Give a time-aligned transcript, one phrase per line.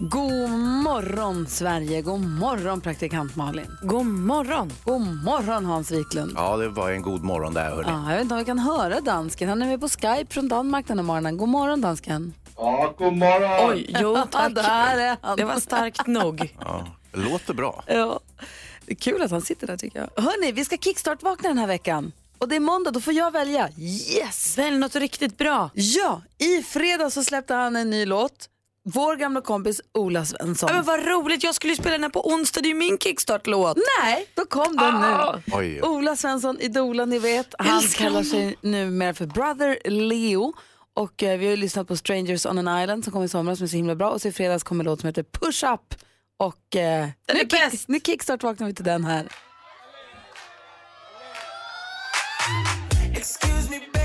[0.00, 0.50] God
[0.84, 3.76] morgon Sverige, god morgon praktikant Malin.
[3.82, 4.72] God morgon.
[4.84, 6.32] God morgon Hans Wiklund.
[6.36, 7.88] Ja, det var en god morgon där hörni.
[7.88, 9.48] Ja, jag vet inte om vi kan höra dansken.
[9.48, 11.36] Han är med på Skype från Danmark den här morgonen.
[11.36, 12.34] God morgon dansken.
[12.56, 13.70] Ja, god morgon.
[13.70, 14.54] Oj, jo Ja, tack.
[14.54, 15.36] där är han.
[15.36, 16.56] Det var starkt nog.
[16.60, 17.84] Ja, det låter bra.
[17.86, 18.20] Ja,
[18.86, 20.22] det är kul att han sitter där tycker jag.
[20.22, 22.12] Hörni, vi ska kickstart-vakna den här veckan.
[22.38, 23.68] Och det är måndag, då får jag välja.
[23.78, 24.58] Yes!
[24.58, 25.70] Välj något riktigt bra.
[25.74, 28.48] Ja, i fredag så släppte han en ny låt.
[28.84, 30.68] Vår gamla kompis Ola Svensson.
[30.68, 32.74] Ja, men vad roligt, jag skulle ju spela den här på onsdag, det är ju
[32.74, 33.78] min kickstart-låt.
[34.02, 35.32] Nej, då kom den Ah!
[35.36, 35.42] nu.
[35.56, 35.82] Oj, oj.
[35.82, 37.54] Ola Svensson, Idola, ni vet.
[37.58, 40.52] Han Älskar kallar sig numera för Brother Leo.
[40.94, 43.58] Och eh, vi har ju lyssnat på Strangers on an Island som kom i somras
[43.58, 44.10] som är så himla bra.
[44.10, 45.94] Och så i fredags kom en låt som heter Push Up.
[46.38, 47.88] Och eh, nu, kick, bäst.
[47.88, 49.28] nu kickstart vaknar vi till den här.
[53.16, 54.01] Excuse me, baby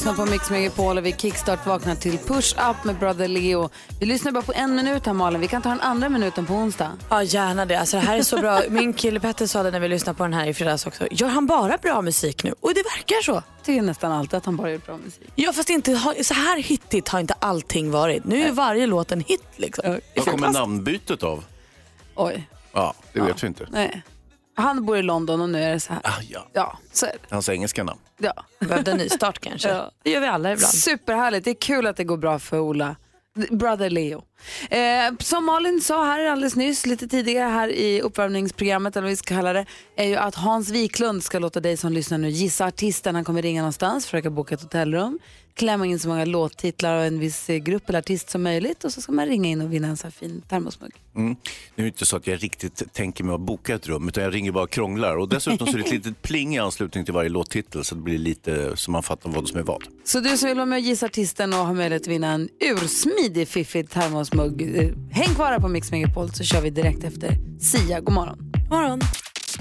[0.00, 3.70] lyssnar på Mix Megapol och vi kickstart vaknar till Push Up med Brother Leo.
[4.00, 5.40] Vi lyssnar bara på en minut här Malin.
[5.40, 6.92] Vi kan ta den andra minuten på onsdag.
[7.10, 7.80] Ja, gärna det.
[7.80, 8.62] Alltså, det här är så bra.
[8.68, 11.06] Min kille Petter sa det när vi lyssnade på den här i fredags också.
[11.10, 12.54] Gör han bara bra musik nu?
[12.60, 13.42] Och det verkar så.
[13.62, 15.28] Tycker nästan alltid att han bara gör bra musik.
[15.34, 18.24] Ja, fast inte, så här hittigt har inte allting varit.
[18.24, 19.82] Nu är varje låt en hit liksom.
[19.84, 21.44] Det är Vad kommer namnbytet av?
[22.14, 23.66] Oj, Ja, det vet vi inte.
[23.70, 24.02] nej.
[24.54, 26.02] Han bor i London och nu är det så här.
[26.04, 26.46] Ah, ja.
[26.52, 27.34] Ja, så är det.
[27.34, 28.00] Hans engelska namn.
[28.20, 28.44] Ja.
[28.58, 29.68] Behövde en nystart kanske.
[29.74, 29.90] Ja.
[30.02, 30.74] Det gör vi alla ibland.
[30.74, 31.44] Superhärligt.
[31.44, 32.96] Det är kul att det går bra för Ola.
[33.50, 34.24] Brother Leo.
[34.70, 39.16] Eh, som Malin sa här alldeles nyss, lite tidigare här i uppvärmningsprogrammet, eller vad vi
[39.16, 39.66] ska kalla det,
[39.96, 43.14] är ju att Hans Wiklund ska låta dig som lyssnar nu gissa artisten.
[43.14, 45.18] Han kommer ringa någonstans, försöka boka ett hotellrum,
[45.54, 48.92] klämma in så många låttitlar och en viss eh, grupp eller artist som möjligt och
[48.92, 50.92] så ska man ringa in och vinna en så här fin termosmugg.
[51.16, 51.36] Mm.
[51.74, 54.24] Det är ju inte så att jag riktigt tänker mig att boka ett rum, utan
[54.24, 55.16] jag ringer bara och krånglar.
[55.16, 58.00] Och dessutom så är det ett litet pling i anslutning till varje låttitel, så det
[58.00, 59.82] blir lite så man fattar vad som är vad.
[60.04, 62.48] Så du som vill vara med och gissa artisten och ha möjlighet att vinna en
[62.60, 67.36] ursmidig fiffig termosmugg, eh, häng kvar här på Mix Megapol så kör vi direkt efter
[67.60, 68.00] Sia.
[68.00, 68.52] God morgon.
[68.70, 69.00] morgon.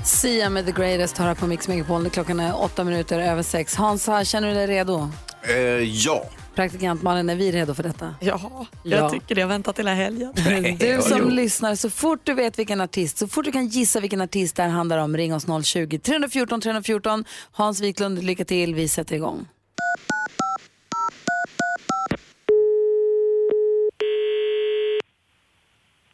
[0.04, 2.10] Sia med The Greatest har här på Mix Megapol.
[2.10, 3.76] Klockan är åtta minuter över sex.
[3.76, 5.10] Hansa, känner du dig redo?
[5.44, 6.30] Eh, ja.
[6.56, 8.16] Praktikant Malin, är vi redo för detta?
[8.22, 8.66] Ja, Ja.
[8.84, 9.42] jag tycker det.
[9.42, 10.34] Jag har väntat hela helgen.
[10.80, 14.22] Du som lyssnar, så fort du vet vilken artist, så fort du kan gissa vilken
[14.22, 17.26] artist det här handlar om, ring oss 020-314 314.
[17.52, 18.76] Hans Wiklund, lycka till.
[18.76, 19.48] Vi sätter igång.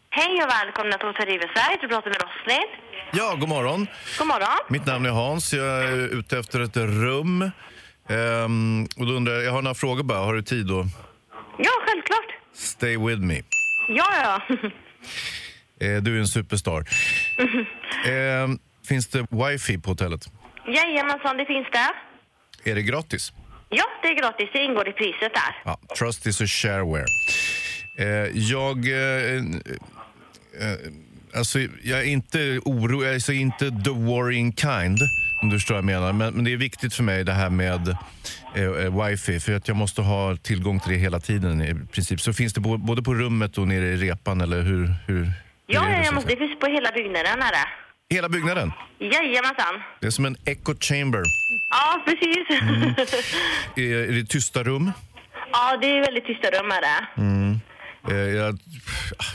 [0.10, 1.78] Hej och välkomna till Hotell Riverside.
[1.82, 2.68] Du pratar med Roslin.
[3.14, 3.88] Ja, god morgon.
[4.20, 4.58] God morgon.
[4.70, 5.54] Mitt namn är Hans.
[5.54, 7.52] Jag är ute efter ett rum.
[8.10, 10.20] Ehm, och då undrar jag, jag har några frågor bara.
[10.20, 10.86] Har du tid då?
[11.58, 12.36] Ja, självklart.
[12.54, 13.42] Stay with me.
[13.88, 14.06] Ja,
[14.50, 14.56] ja.
[15.80, 16.84] Eh, du är en superstar.
[18.08, 20.22] Ehm, finns det wifi på hotellet?
[20.68, 21.92] Jajamensan, det finns där.
[22.72, 23.34] Är det gratis?
[23.70, 24.50] Ja, det är gratis.
[24.54, 25.62] Det ingår i priset där.
[25.66, 27.06] Ja, trust is a shareware.
[27.98, 28.78] Eh, jag...
[28.90, 30.78] Eh, eh,
[31.36, 35.00] alltså, jag är inte orolig, jag är inte the worrying kind,
[35.42, 36.14] om du förstår vad jag menar.
[36.14, 37.88] Men, men det är viktigt för mig det här med
[38.56, 42.22] eh, eh, wifi, för att jag måste ha tillgång till det hela tiden i princip.
[42.22, 44.88] Så finns det bo, både på rummet och nere i repan, eller hur?
[45.08, 45.32] hur, hur
[45.68, 46.30] Ja, är det, jajamensan.
[46.30, 47.42] Det finns på hela byggnaden.
[47.42, 47.68] Är det.
[48.16, 48.72] Hela byggnaden?
[49.00, 49.82] Jajamensan.
[50.02, 51.24] Det är som en echo chamber.
[51.70, 52.50] Ja, precis.
[53.76, 54.92] Är, är det tysta rum?
[55.52, 56.72] ja, det är väldigt tysta rum.
[56.72, 57.22] Är det.
[57.22, 57.60] Mm.
[58.10, 58.58] Eh, jag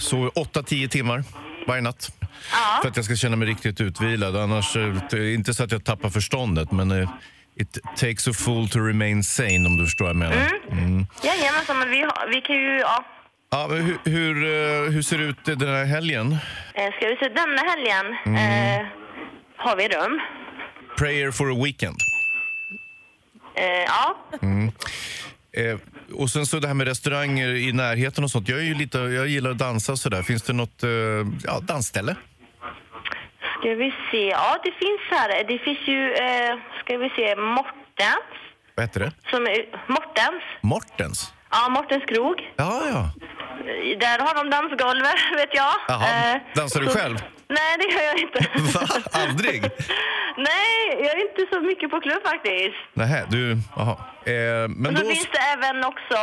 [0.00, 1.25] sover 8-10 timmar
[1.67, 2.19] varje natt.
[2.82, 4.37] För att jag ska känna mig riktigt utvilad.
[4.37, 7.10] Annars, eh, inte så att jag tappar förståndet, men eh,
[7.56, 10.50] it takes a fool to remain sane om du förstår vad jag menar.
[10.72, 11.06] Mm.
[11.22, 13.04] Jajamensan, men vi, har, vi kan ju, ja.
[13.52, 16.37] Ja, hur, hur, eh, hur ser det ut den här helgen?
[16.72, 18.06] Ska vi se, denna helgen
[18.37, 18.87] eh,
[19.56, 20.20] har vi rum.
[20.98, 21.96] Prayer for a weekend.
[23.54, 24.16] Eh, ja,
[25.52, 25.78] Eh,
[26.14, 28.48] och sen så det här med restauranger i närheten och sånt.
[28.48, 30.22] Jag, är ju lite, jag gillar att dansa och sådär.
[30.22, 30.82] Finns det något
[31.44, 32.16] ja, dansställe?
[33.60, 34.28] Ska vi se.
[34.28, 35.44] Ja, det finns här.
[35.44, 38.30] Det finns ju, eh, ska vi se, Mortens.
[38.74, 39.12] Vad heter det?
[39.30, 40.42] Som är, Mortens.
[40.60, 41.32] Mortens?
[41.50, 42.52] Ja, Mortens krog.
[42.56, 43.10] Ja, ja.
[44.00, 45.02] Där har de dansgolv,
[45.36, 45.74] vet jag.
[45.88, 46.32] Jaha.
[46.34, 47.16] Eh, Dansar du så- själv?
[47.48, 48.40] Nej, det gör jag inte.
[48.78, 48.86] Va?
[49.12, 49.62] Aldrig?
[50.36, 50.72] Nej,
[51.04, 52.76] jag är inte så mycket på klubb faktiskt.
[52.94, 53.56] Nähä, du...
[53.76, 53.96] Jaha.
[54.26, 55.00] Eh, men då...
[55.00, 56.18] finns det även också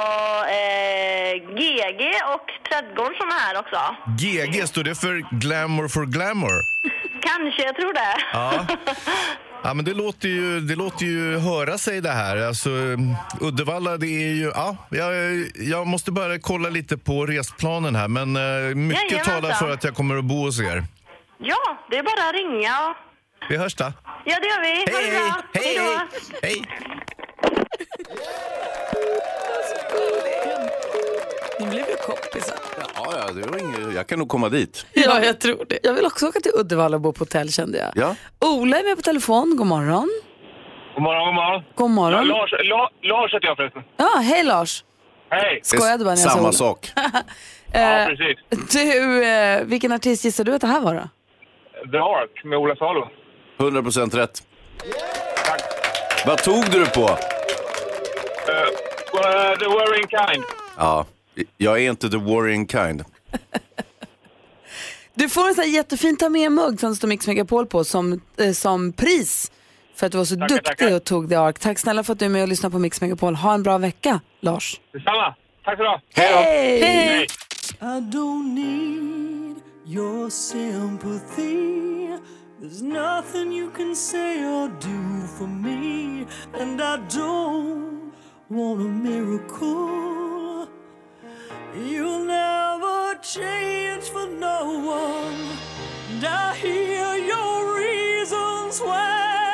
[0.60, 2.02] eh, GG
[2.36, 3.80] och Trädgården som är här också.
[4.20, 6.62] GG, står det för Glamour for Glamour?
[7.22, 8.16] Kanske, jag tror det.
[8.34, 8.66] Ja.
[9.64, 12.38] Ja, men det låter, ju, det låter ju höra sig det här.
[12.48, 12.70] Alltså,
[13.42, 14.52] Uddevalla, det är ju...
[14.56, 15.14] Ja, jag,
[15.56, 19.42] jag måste bara kolla lite på resplanen här, men eh, mycket Jajamensan.
[19.42, 20.84] talar för att jag kommer att bo hos er.
[21.40, 22.96] Ja, det är bara att ringa.
[23.50, 23.94] Vi hörs då.
[24.26, 24.92] Ja, det gör vi.
[24.92, 25.38] Ha det Hej, bra.
[25.54, 26.38] hej, Hej då.
[26.48, 26.64] hej!
[31.60, 32.56] Ni blev ju kompisar.
[32.96, 34.86] Ja, ja, det var inget, jag kan nog komma dit.
[34.94, 35.80] Ja, jag tror det.
[35.84, 37.92] Jag vill också åka till Uddevalla och bo på hotell kände jag.
[37.96, 38.16] Ja.
[38.48, 40.10] Ola är med på telefon, god morgon.
[40.96, 41.64] God morgon, god morgon.
[41.76, 42.28] God Ja, morgon.
[42.28, 43.82] Lars, La, Lars heter jag förresten.
[43.98, 44.84] Ja, hej Lars.
[45.30, 45.60] Hej!
[45.64, 46.52] Skojade bara när jag sa Samma Ola.
[46.52, 46.92] sak.
[47.72, 48.38] Ja, Eh, precis.
[48.74, 51.10] Du, eh, vilken artist gissar du att det här var då?
[51.92, 53.10] The Ark med Ola Salo.
[53.58, 54.44] 100% rätt.
[56.26, 57.02] Vad tog du det på?
[57.02, 57.18] Uh,
[59.60, 60.44] the Worrying Kind.
[60.78, 61.06] Ja,
[61.58, 63.04] jag är inte the worrying kind.
[65.14, 68.22] Du får en sån här jättefin ta med-mugg som det står Mix Megapol på som,
[68.38, 69.52] eh, som pris
[69.98, 70.96] för att du var så Tackar, duktig tackar.
[70.96, 71.60] och tog The Ark.
[71.60, 73.36] Tack snälla för att du är med och lyssnar på Mix Megapol.
[73.36, 74.80] Ha en bra vecka, Lars.
[74.94, 75.36] Detsamma.
[75.66, 76.22] Tack så du.
[76.22, 76.82] Hej!
[76.82, 77.28] Hej!
[77.82, 79.56] I don't need
[79.86, 82.18] your sympathy.
[82.62, 86.26] There's nothing you can say or do for me,
[86.60, 88.12] and I don't
[88.50, 90.68] want a miracle.
[91.76, 95.40] You'll never change for no one.
[96.10, 99.47] And I hear your reasons why.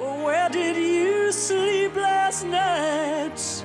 [0.00, 3.64] Where did you sleep last night?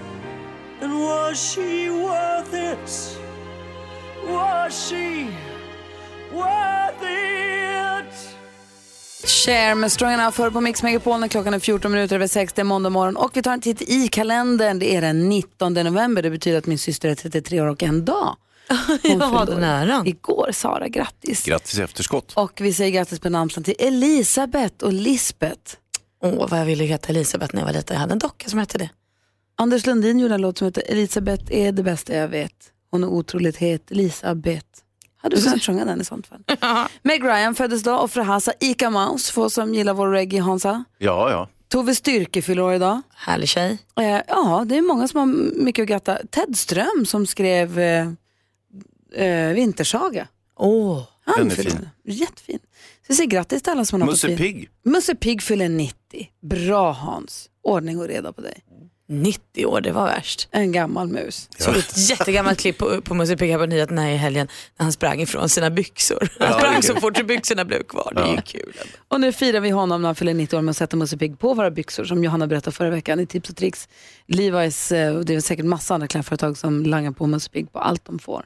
[0.82, 3.18] And was she worth it?
[4.28, 5.28] Was she
[6.34, 8.36] worth it?
[9.26, 12.54] Cher med Strong Enough hör på Mix Megapol när klockan är 14 minuter över 6.
[12.54, 14.80] Det är måndag morgon och vi tar en titt i kalendern.
[14.80, 16.22] Det är den 19 november.
[16.22, 18.36] Det betyder att min syster är 33 år och en dag.
[19.04, 20.08] Hon Ja, den äran.
[20.08, 21.46] Igår, Sara, grattis.
[21.46, 22.34] Grattis i efterskott.
[22.34, 25.76] Och vi säger grattis på namnsdagen till Elisabeth och Lisbeth.
[26.26, 27.94] Åh, vad jag ville heta Elisabeth när jag var liten.
[27.94, 28.90] Jag hade en docka som hette det.
[29.56, 32.72] Anders Lundin gjorde en låt som heter Elisabeth är det bästa jag vet.
[32.92, 34.66] Hon är otroligt het, Elisabeth.
[35.18, 36.44] Hade du kunnat sjunga den i sånt fall?
[37.04, 40.84] Meg Ryan föddes då och Frahasa Ica Mouse, för oss som gillar vår reggae Hansa.
[40.98, 41.50] Ja, ja.
[41.68, 43.02] Tove Styrke fyller år idag.
[43.16, 43.78] Härlig tjej.
[44.00, 45.26] Eh, ja, det är många som har
[45.64, 46.18] mycket att gratta.
[46.32, 48.08] Ted Ström som skrev eh,
[49.14, 50.28] eh, Vintersaga.
[50.58, 51.90] Åh, Han Den är fin.
[52.04, 52.60] Jättefin.
[53.08, 54.38] Så vi säger grattis till alla som har något Musse.
[54.38, 54.70] Pigg.
[54.84, 55.96] Musse Pigg fyller 90.
[56.42, 57.50] Bra Hans.
[57.64, 58.60] Ordning och reda på dig.
[59.08, 60.48] 90 år, det var värst.
[60.52, 61.50] En gammal mus.
[61.58, 64.48] Såg ett jättegammalt klipp på, på Musse Pigg här på nyheterna i helgen
[64.78, 66.30] när han sprang ifrån sina byxor.
[66.40, 68.12] Han Ja, sprang så fort byxorna blev kvar.
[68.16, 68.74] Det är ju kul.
[69.08, 71.40] Och nu firar vi honom när han fyller 90 år med att sätta Musse Pigg
[71.40, 73.90] på våra byxor som Johanna berättade förra veckan i Tips och Tricks.
[74.28, 77.80] Levi's, eh, och det är säkert massa andra klädföretag som langar på Musse Pigg på
[77.80, 78.46] allt de får.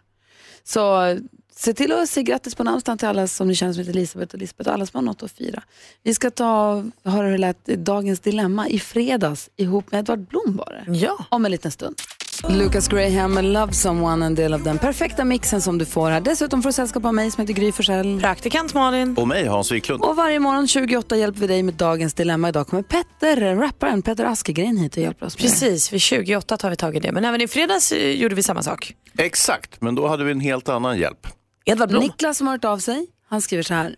[0.63, 1.18] Så
[1.60, 4.36] se till att säga grattis på namnsdagen till alla som ni känner som heter Elisabeth
[4.36, 5.63] och Lisbeth och alla som har något att fira.
[6.04, 10.58] Vi ska ta, höra hur det lät Dagens Dilemma i fredags ihop med Edvard Blom
[10.58, 10.98] var det.
[10.98, 11.25] Ja.
[11.30, 11.96] Om en liten stund.
[12.50, 16.22] Lucas Graham med Love Someone, en del av den perfekta mixen som du får här.
[16.22, 18.20] Dessutom får du sällskap av mig som heter Gry Forssell.
[18.20, 19.16] Praktikant Malin.
[19.18, 20.04] Och mig, Hans Wiklund.
[20.04, 22.50] Och varje morgon 28 hjälper vi dig med dagens dilemma.
[22.50, 25.42] Idag kommer Petter, rapparen Petter Askegren hit och hjälper oss med.
[25.42, 27.12] Precis, vid 28 tar vi tag i det.
[27.12, 28.94] Men även i fredags eh, gjorde vi samma sak.
[29.18, 31.28] Exakt, men då hade vi en helt annan hjälp.
[31.70, 32.04] Edvard Blom.
[32.04, 33.96] Niklas som har hört av sig, han skriver så här.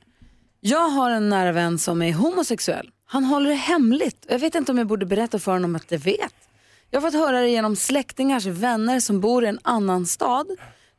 [0.60, 2.90] Jag har en nära vän som är homosexuell.
[3.06, 4.26] Han håller det hemligt.
[4.30, 6.34] Jag vet inte om jag borde berätta för honom att jag vet.
[6.90, 10.48] Jag har fått höra det genom släktingars vänner som bor i en annan stad.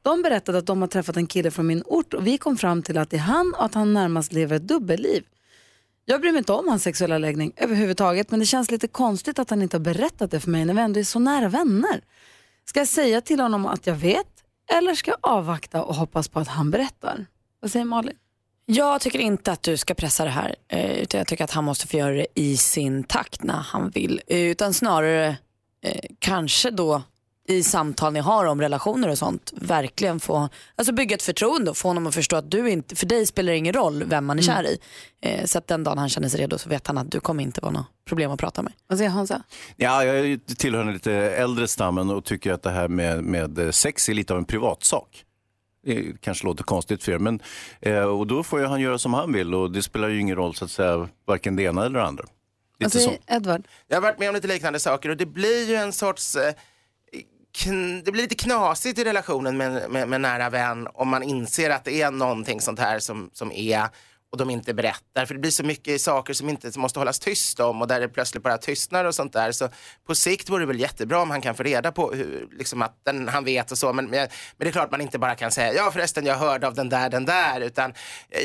[0.03, 2.83] De berättade att de har träffat en kille från min ort och vi kom fram
[2.83, 5.25] till att det är han och att han närmast lever ett dubbelliv.
[6.05, 9.51] Jag bryr mig inte om hans sexuella läggning överhuvudtaget men det känns lite konstigt att
[9.51, 12.01] han inte har berättat det för mig när vi ändå är så nära vänner.
[12.65, 14.32] Ska jag säga till honom att jag vet
[14.79, 17.27] eller ska jag avvakta och hoppas på att han berättar?
[17.61, 18.17] Vad säger Malin?
[18.67, 20.55] Jag tycker inte att du ska pressa det här.
[20.69, 23.91] Eh, utan jag tycker att han måste få göra det i sin takt när han
[23.91, 24.21] vill.
[24.27, 25.37] Eh, utan snarare
[25.85, 27.03] eh, kanske då
[27.49, 31.77] i samtal ni har om relationer och sånt verkligen få alltså bygga ett förtroende och
[31.77, 34.39] få honom att förstå att du inte, för dig spelar det ingen roll vem man
[34.39, 34.79] är kär i.
[35.23, 37.43] Eh, så att den dagen han känner sig redo så vet han att du kommer
[37.43, 38.73] inte vara något problem att prata med.
[38.87, 39.43] Vad säger Hansa?
[39.77, 43.25] Ja, jag är ju tillhör den lite äldre stammen och tycker att det här med,
[43.25, 45.25] med sex är lite av en privatsak.
[45.85, 47.41] Det kanske låter konstigt för er, men
[47.81, 50.37] eh, och då får ju han göra som han vill och det spelar ju ingen
[50.37, 52.25] roll så att säga, varken det ena eller det andra.
[52.79, 53.13] Lite så.
[53.27, 53.69] Edward?
[53.89, 56.55] Jag har varit med om lite liknande saker och det blir ju en sorts eh,
[58.05, 61.85] det blir lite knasigt i relationen med, med, med nära vän om man inser att
[61.85, 63.89] det är någonting sånt här som, som är
[64.33, 65.27] och de inte berättar.
[65.27, 68.01] För det blir så mycket saker som inte som måste hållas tyst om och där
[68.01, 69.53] det plötsligt bara tystnar och sånt där.
[69.53, 69.69] Så
[70.07, 73.01] på sikt vore det väl jättebra om han kan få reda på hur, liksom att
[73.05, 73.93] den, han vet och så.
[73.93, 76.67] Men, men, men det är klart man inte bara kan säga ja förresten jag hörde
[76.67, 77.61] av den där, den där.
[77.61, 77.95] Utan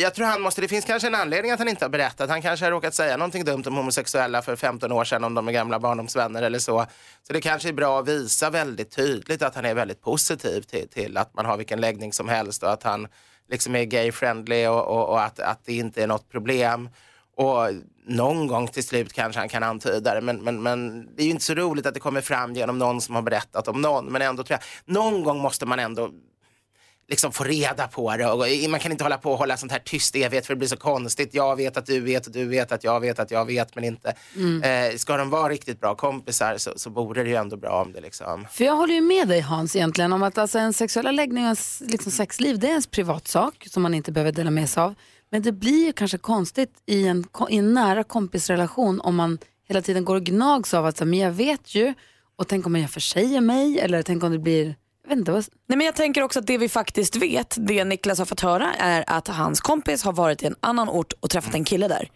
[0.01, 2.29] jag tror han måste, det finns kanske en anledning att han inte har berättat.
[2.29, 5.47] Han kanske har råkat säga någonting dumt om homosexuella för 15 år sedan om de
[5.47, 6.85] är gamla barndomsvänner eller så.
[7.27, 10.89] Så det kanske är bra att visa väldigt tydligt att han är väldigt positiv till,
[10.89, 13.07] till att man har vilken läggning som helst och att han
[13.49, 16.89] liksom är gay-friendly och, och, och att, att det inte är något problem.
[17.35, 17.69] Och
[18.05, 21.31] någon gång till slut kanske han kan antyda det, men, men, men det är ju
[21.31, 24.05] inte så roligt att det kommer fram genom någon som har berättat om någon.
[24.05, 26.09] Men ändå tror jag, någon gång måste man ändå
[27.09, 28.27] liksom få reda på det.
[28.27, 30.67] Och man kan inte hålla på och hålla sånt här tyst evighet för det blir
[30.67, 31.33] så konstigt.
[31.33, 33.83] Jag vet att du vet och du vet att jag vet att jag vet men
[33.83, 34.13] inte.
[34.35, 34.63] Mm.
[34.63, 37.93] Eh, ska de vara riktigt bra kompisar så, så borde det ju ändå bra om
[37.93, 38.45] det liksom.
[38.51, 41.47] För jag håller ju med dig Hans egentligen om att alltså, en sexuella läggning och
[41.47, 44.95] ens liksom, sexliv det är ens privatsak som man inte behöver dela med sig av.
[45.29, 49.81] Men det blir ju kanske konstigt i en, i en nära kompisrelation om man hela
[49.81, 51.93] tiden går och gnags av att så, men jag vet ju
[52.35, 54.75] och tänk om jag försäger mig eller tänk om det blir,
[55.11, 58.25] inte vad, Nej, men jag tänker också att det vi faktiskt vet, det Niklas har
[58.25, 61.63] fått höra är att hans kompis har varit i en annan ort och träffat en
[61.63, 62.09] kille där.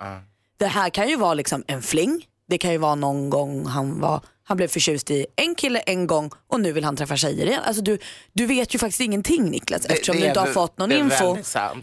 [0.60, 2.26] Det här kan ju vara liksom en fling.
[2.50, 4.22] Det kan ju vara någon gång han, var,
[4.52, 7.62] han blev förtjust i en kille en gång och nu vill han träffa tjejer igen.
[7.66, 7.98] Alltså du,
[8.34, 11.38] du vet ju faktiskt ingenting Niklas eftersom det du inte har fått någon info.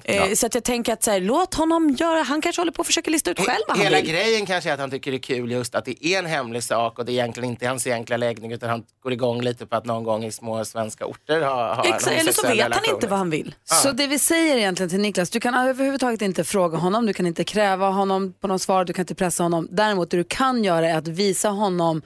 [0.05, 0.37] Eh, Ja.
[0.37, 2.87] Så att jag tänker att så här, låt honom göra, han kanske håller på att
[2.87, 4.11] försöka lista ut själv vad han Hela vill.
[4.11, 6.63] grejen kanske är att han tycker det är kul just att det är en hemlig
[6.63, 9.77] sak och det är egentligen inte hans egentliga läggning utan han går igång lite på
[9.77, 13.07] att någon gång i små svenska orter ha, ha Exakt, eller så vet han inte
[13.07, 13.55] vad han vill.
[13.65, 17.27] Så det vi säger egentligen till Niklas, du kan överhuvudtaget inte fråga honom, du kan
[17.27, 19.69] inte kräva honom på något svar, du kan inte pressa honom.
[19.71, 22.03] Däremot det du kan göra är att visa honom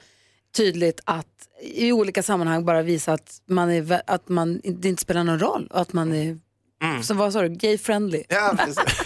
[0.55, 1.27] tydligt att
[1.61, 5.67] i olika sammanhang bara visa att, man är, att man, det inte spelar någon roll
[5.71, 6.39] och att man är,
[7.03, 8.23] så vad sa du, gay-friendly.
[8.29, 8.57] Ja.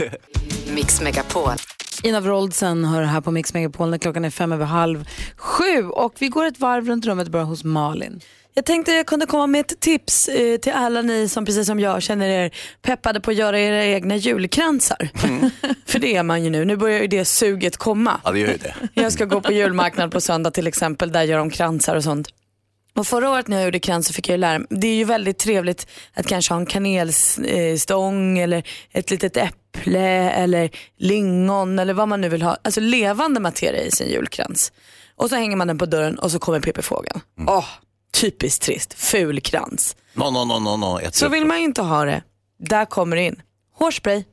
[0.76, 1.54] Mix Megapol.
[2.04, 6.14] Ina Wroldsen hör här på Mix Megapol när klockan är fem över halv sju och
[6.20, 8.22] vi går ett varv runt rummet bara hos Malin.
[8.58, 11.80] Jag tänkte jag kunde komma med ett tips eh, till alla ni som precis som
[11.80, 15.10] jag känner er peppade på att göra era egna julkransar.
[15.86, 16.66] För det är man ju nu.
[16.66, 18.22] Nu börjar ju det suget komma.
[18.24, 18.76] Ja, det gör ju det.
[19.02, 21.12] Jag ska gå på julmarknad på söndag till exempel.
[21.12, 22.28] Där gör de kransar och sånt.
[22.96, 24.68] Och förra året när jag gjorde krans så fick jag ju lära mig.
[24.70, 30.70] Det är ju väldigt trevligt att kanske ha en kanelstång eller ett litet äpple eller
[30.98, 32.58] lingon eller vad man nu vill ha.
[32.64, 34.72] Alltså levande materia i sin julkrans.
[35.16, 37.22] Och så hänger man den på dörren och så kommer Pippi Fågeln.
[37.48, 37.66] Åh,
[38.14, 38.94] typiskt trist.
[38.94, 39.96] Ful krans.
[40.14, 41.00] No, no, no, no, no.
[41.12, 42.24] Så vill man ju inte ha det.
[42.60, 43.42] Där kommer det in.
[43.74, 44.24] Hårspray.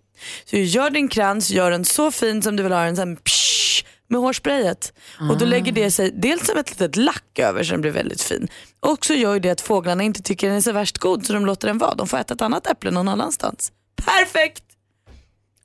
[0.44, 3.84] Så gör din krans, gör den så fin som du vill ha den, sen psh,
[4.08, 4.92] med hårsprayet.
[5.30, 8.22] Och då lägger det sig dels som ett litet lack över så den blir väldigt
[8.22, 8.48] fin.
[8.80, 11.32] Och så gör ju det att fåglarna inte tycker den är så värst god så
[11.32, 11.94] de låter den vara.
[11.94, 13.72] De får äta ett annat äpple någon annanstans.
[14.04, 14.64] Perfekt!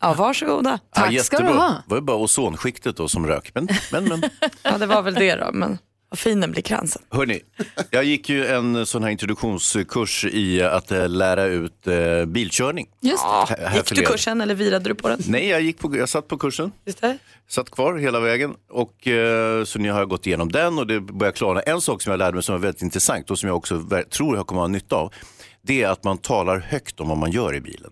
[0.02, 0.80] Ja, varsågoda.
[0.96, 1.70] ja, jättebra.
[1.70, 3.52] Det var ju bara ozonskiktet då som rök.
[3.54, 4.24] Men, men, men.
[4.64, 5.50] Ja, det var väl det då.
[5.54, 5.78] Men
[6.10, 7.02] vad fin den blir kransen.
[7.10, 7.42] Hörni,
[7.90, 12.88] jag gick ju en sån här introduktionskurs i att eh, lära ut eh, bilkörning.
[13.02, 13.56] Just det.
[13.68, 15.20] här Gick du kursen eller virade du på den?
[15.28, 16.72] Nej, jag, gick på, jag satt på kursen.
[16.86, 17.18] Just det.
[17.48, 21.00] Satt kvar hela vägen och eh, så nu har jag gått igenom den och det
[21.00, 21.62] börjar klarna.
[21.62, 24.36] En sak som jag lärde mig som var väldigt intressant och som jag också tror
[24.36, 25.14] jag kommer att ha nytta av.
[25.62, 27.92] Det är att man talar högt om vad man gör i bilen.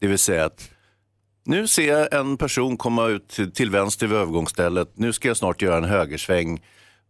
[0.00, 0.70] Det vill säga att
[1.44, 4.88] nu ser jag en person komma ut till vänster vid övergångsstället.
[4.94, 6.60] Nu ska jag snart göra en högersväng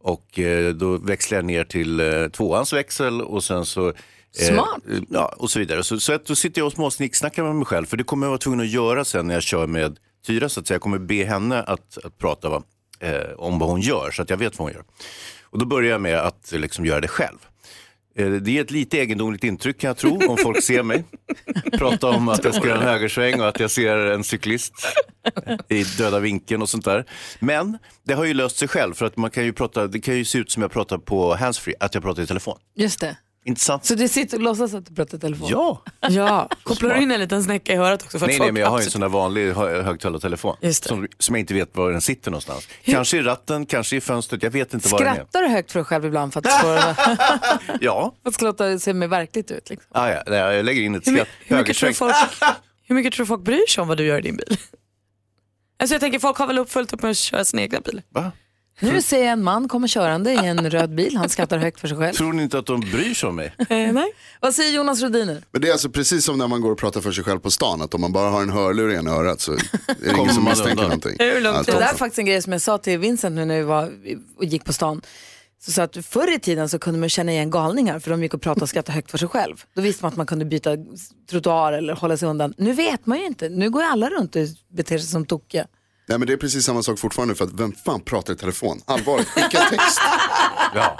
[0.00, 3.92] och eh, då växlar jag ner till eh, tvåans växel och sen så
[4.32, 4.80] Smart.
[4.90, 5.82] Eh, ja, och så vidare.
[5.82, 8.30] Så, så att då sitter jag och småsnicksnackar med mig själv, för det kommer jag
[8.30, 10.74] vara tvungen att göra sen när jag kör med Tyra, så att säga.
[10.74, 12.62] Jag kommer be henne att, att prata va,
[13.00, 14.84] eh, om vad hon gör, så att jag vet vad hon gör.
[15.42, 17.38] Och då börjar jag med att eh, liksom göra det själv.
[18.18, 21.04] Eh, det är ett lite egendomligt intryck kan jag tro, om folk ser mig.
[21.72, 24.72] Prata om att jag ska göra en högersväng och att jag ser en cyklist
[25.68, 27.04] i döda vinkeln och sånt där.
[27.38, 30.16] Men det har ju löst sig själv, för att man kan ju prata, det kan
[30.16, 32.58] ju se ut som jag pratar på handsfree, att jag pratar i telefon.
[32.76, 33.16] Just det.
[33.48, 33.84] Intressant.
[33.84, 35.48] Så du sitter och låtsas att du pratar i telefon?
[35.50, 35.82] Ja.
[36.00, 38.18] Ja, kopplar du in en liten snäcka i örat också?
[38.18, 41.08] För att Nej, nej, men jag har ju en sån där vanlig hö- högtalartelefon som,
[41.18, 42.68] som jag inte vet var den sitter någonstans.
[42.84, 45.14] Kanske i ratten, kanske i fönstret, jag vet inte var den är.
[45.14, 46.74] Skrattar du högt för dig själv ibland för att, få,
[47.80, 49.70] Ja, för att ska låta se mer verkligt ut?
[49.70, 49.86] Liksom?
[49.94, 51.28] ah, ja, nej, jag lägger in ett Hur, skratt.
[51.46, 52.14] hur, mycket tror folk,
[52.86, 54.56] hur mycket tror folk bryr sig om vad du gör i din bil?
[55.80, 58.02] Alltså jag tänker folk har väl fullt upp med att köra sin egna bil.
[58.08, 58.32] Va?
[58.80, 61.16] Nu ser jag en man komma körande i en röd bil.
[61.16, 62.14] Han skrattar högt för sig själv.
[62.14, 63.54] Tror ni inte att de bryr sig om mig?
[63.68, 64.12] Eh, nej.
[64.40, 65.42] Vad säger Jonas Rhodiner?
[65.52, 67.50] Men det är alltså precis som när man går och pratar för sig själv på
[67.50, 69.58] stan, att om man bara har en hörlur i ena örat så är
[70.00, 71.16] det ingen som misstänker någonting.
[71.18, 73.62] Det Allt där är faktiskt en grej som jag sa till Vincent nu när vi
[73.62, 73.92] var
[74.36, 75.02] och gick på stan.
[75.60, 78.34] Så sa att förr i tiden så kunde man känna igen galningar för de gick
[78.34, 79.64] och pratade och skrattade högt för sig själv.
[79.74, 80.70] Då visste man att man kunde byta
[81.30, 82.54] trottoar eller hålla sig undan.
[82.56, 83.48] Nu vet man ju inte.
[83.48, 85.66] Nu går ju alla runt och beter sig som tokiga.
[86.08, 88.80] Nej men det är precis samma sak fortfarande för att vem fan pratar i telefon?
[88.84, 90.00] Allvarligt, skicka text.
[90.74, 90.98] Ja.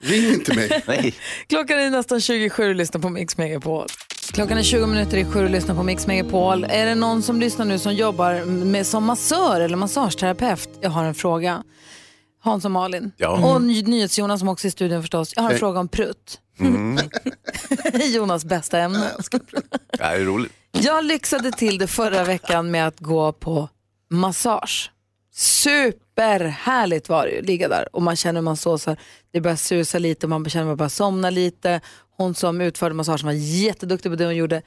[0.00, 0.82] Ring inte mig.
[0.86, 1.14] Nej.
[1.48, 3.86] Klockan är nästan 27 och lyssnar på Mix Megapol.
[4.32, 6.64] Klockan är 20 minuter i sju och lyssnar på Mix Megapol.
[6.64, 10.68] Är det någon som lyssnar nu som jobbar med, som massör eller massageterapeut?
[10.80, 11.62] Jag har en fråga.
[12.40, 13.12] Hans och Malin.
[13.16, 13.54] Ja.
[13.54, 15.32] Och NyhetsJonas som också är i studion förstås.
[15.36, 16.38] Jag har en fråga om prutt.
[16.60, 16.98] Mm.
[18.14, 19.10] Jonas bästa ämne.
[19.98, 20.52] Det här är roligt.
[20.72, 23.68] Jag lyxade till det förra veckan med att gå på
[24.14, 24.90] massage.
[25.32, 29.00] Superhärligt var det ju, ligga där och man känner man så, så här,
[29.32, 31.80] det börjar susa lite, man känner man börjar somna lite.
[32.16, 34.62] Hon som utförde massagen var jätteduktig på det hon gjorde.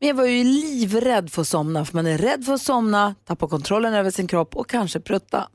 [0.00, 3.14] Men jag var ju livrädd för att somna, för man är rädd för att somna,
[3.24, 5.48] tappa kontrollen över sin kropp och kanske prutta.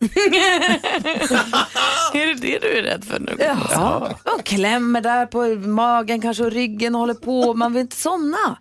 [2.13, 3.35] Är det det du är rädd för nu?
[3.39, 7.95] Ja, och klämmer där på magen kanske och ryggen och håller på, man vill inte
[7.95, 8.57] somna.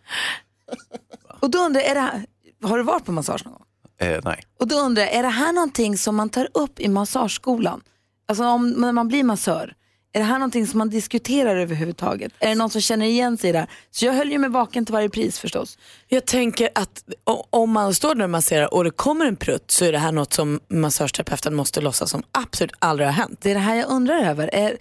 [1.40, 2.26] Och då undrar jag, är det här,
[2.62, 3.64] har du varit på massage någon gång?
[4.02, 4.42] Eh, nej.
[4.60, 7.80] Och då undrar jag, är det här någonting som man tar upp i massageskolan?
[8.28, 9.74] Alltså om, när man blir massör,
[10.14, 12.32] är det här någonting som man diskuterar överhuvudtaget?
[12.38, 13.70] Är det någon som känner igen sig i det här?
[13.90, 15.78] Så jag höll ju mig vaken till varje pris förstås.
[16.08, 17.04] Jag tänker att
[17.50, 20.12] om man står där och masserar och det kommer en prutt så är det här
[20.12, 23.38] något som massageterapeuten måste låtsas som absolut aldrig har hänt.
[23.42, 24.54] Det är det här jag undrar över.
[24.54, 24.76] Är,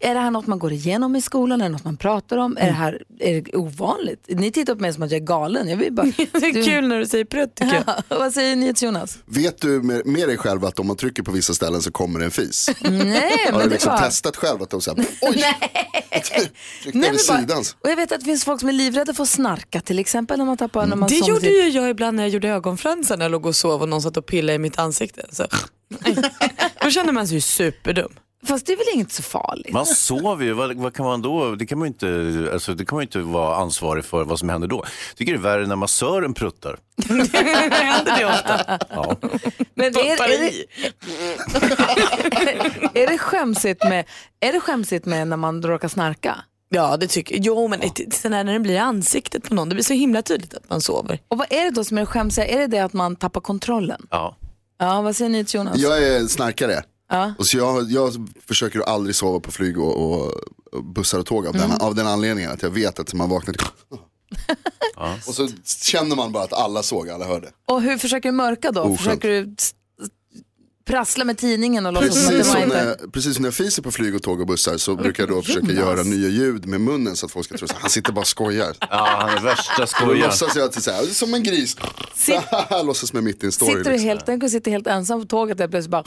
[0.00, 1.60] är det här något man går igenom i skolan?
[1.60, 2.56] Är det något man pratar om?
[2.56, 4.24] Är det här är det ovanligt?
[4.28, 5.68] Ni tittar på mig som att jag är galen.
[5.68, 6.06] Jag vill bara...
[6.16, 8.02] Det är kul när du säger prutt tycker jag.
[8.18, 9.18] Vad säger ni till Jonas?
[9.26, 12.18] Vet du med, med dig själv att om man trycker på vissa ställen så kommer
[12.18, 12.70] det en fis?
[12.80, 12.92] Nej,
[13.46, 13.98] Har men du det liksom var...
[13.98, 16.52] testat själv att de säger oj, Nej,
[16.86, 17.58] över men bara-.
[17.80, 20.38] Och jag vet att det finns folk som är livrädda för att snarka till exempel
[20.38, 23.24] när man tappar när man Det gjorde ju jag ibland när jag gjorde ögonfransar när
[23.24, 25.26] jag låg och sov och någon satt och pillade i mitt ansikte.
[25.30, 25.46] Så.
[26.82, 28.12] Då kände man sig ju superdum.
[28.46, 29.72] Fast det är väl inget så farligt?
[29.72, 32.84] Man sover ju, vad, vad kan man då, det kan man ju inte, alltså, det
[32.84, 34.84] kan man ju inte vara ansvarig för vad som händer då.
[35.08, 36.78] Jag tycker det är värre när massören pruttar.
[37.08, 38.78] Händer det ofta?
[38.90, 39.16] Ja.
[39.74, 40.64] Men är, är, det,
[43.02, 44.04] är, det skämsigt med,
[44.40, 46.36] är det skämsigt med när man råkar snarka?
[46.68, 47.44] Ja det tycker jag.
[47.44, 50.54] Jo men det, det, när den blir ansiktet på någon, det blir så himla tydligt
[50.54, 51.18] att man sover.
[51.28, 52.46] Och vad är det då som är det skämsiga?
[52.46, 54.06] Är det det att man tappar kontrollen?
[54.10, 54.36] Ja.
[54.78, 55.78] Ja, vad säger ni till Jonas?
[55.78, 56.82] Jag är snarkare.
[57.10, 57.34] Ja.
[57.38, 58.12] Och så jag, jag
[58.46, 60.32] försöker aldrig sova på flyg och, och,
[60.72, 61.68] och bussar och tåg av, Mm.
[61.70, 63.66] den, av den anledningen att jag vet att man vaknar till...
[65.26, 65.48] Och så
[65.82, 67.48] känner man bara att alla såg, alla hörde.
[67.66, 68.80] Och hur försöker du mörka då?
[68.80, 68.98] Oskönt.
[69.00, 69.54] Försöker du
[70.86, 72.84] prassla med tidningen och låtsas som att Precis det var som, inte...
[72.84, 75.30] när, precis som när jag fiser på flyg och tåg och bussar så brukar jag
[75.30, 78.12] då försöka göra nya ljud med munnen så att folk ska tro att han sitter
[78.12, 78.74] bara och skojar.
[78.80, 78.86] Ja,
[79.20, 80.18] han är värsta då skojaren.
[80.20, 81.76] låtsas jag att det är så här, som en gris.
[82.84, 83.70] låtsas med mitt i en story.
[83.72, 84.08] Sitter du liksom.
[84.08, 86.04] helt, den kan sitta helt ensam på tåget och plötsligt bara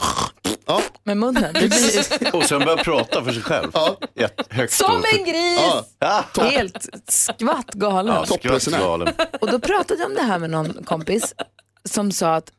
[0.66, 0.82] Ja.
[1.04, 1.52] med munnen.
[1.54, 3.72] Det blir Och sen börjar prata för sig själv.
[4.14, 5.60] Jätte- Högt som och- en gris!
[5.98, 6.24] Ja.
[6.42, 8.14] Helt skvatt galen.
[8.14, 8.26] Ja,
[8.60, 9.14] skvattgalen.
[9.40, 11.34] Och då pratade jag om det här med någon kompis
[11.84, 12.52] som sa att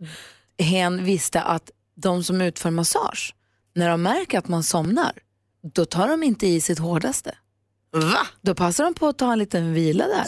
[0.60, 3.36] hen visste att de som utför massage,
[3.76, 5.12] när de märker att man somnar,
[5.74, 7.36] då tar de inte i sitt hårdaste.
[7.94, 8.28] Va?
[8.42, 10.26] Då passar de på att ta en liten vila där.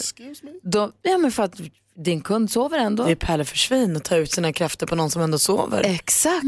[0.64, 1.62] Då, ja, men för att
[1.96, 3.06] din kund sover ändå.
[3.06, 5.82] Det är pärlor för svin att ta ut sina krafter på någon som ändå sover.
[5.86, 6.46] Exakt.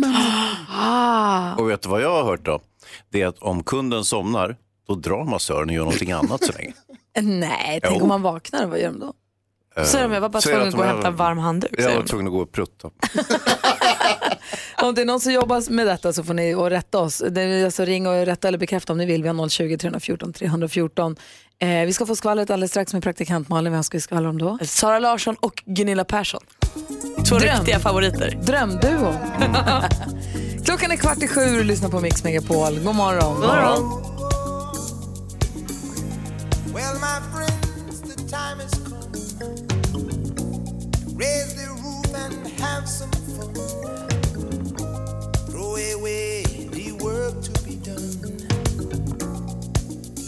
[0.69, 1.55] Ah.
[1.55, 2.61] Och vet du vad jag har hört då?
[3.09, 4.57] Det är att om kunden somnar,
[4.87, 6.73] då drar massören och gör någonting annat så länge.
[7.21, 8.01] Nej, tänk Jo.
[8.01, 9.13] om man vaknar, vad gör de då?
[9.85, 11.71] Så jag var bara tvungen att gå och de hämta en varm handduk.
[11.77, 12.05] Jag var de.
[12.07, 12.89] tvungen att gå och prutta.
[14.81, 17.23] Om det är någon som jobbar med detta så får ni och rätta oss.
[17.31, 19.23] Det är alltså ring och rätta eller bekräfta om ni vill.
[19.23, 21.15] Vi har 020 314 314.
[21.59, 23.73] Eh, vi ska få skvallret alldeles strax med praktikant Malin.
[23.73, 24.57] Vem ska vi skvallra om då?
[24.61, 26.41] Sara Larsson och Gunilla Persson.
[27.29, 27.57] Två Dröm.
[27.57, 28.39] riktiga favoriter.
[28.43, 29.13] Drömduo.
[30.65, 32.79] Klockan är kvart i sju och lyssnar på Mix Megapol.
[32.79, 33.35] God morgon.
[33.35, 34.01] God morgon.
[36.73, 38.95] Well, my friends, the time has come.
[41.17, 43.14] Raise the roof and have some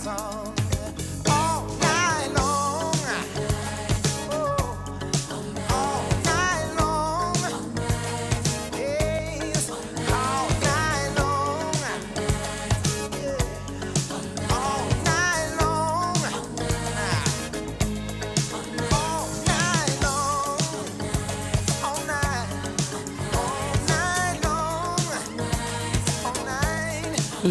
[0.00, 0.49] Song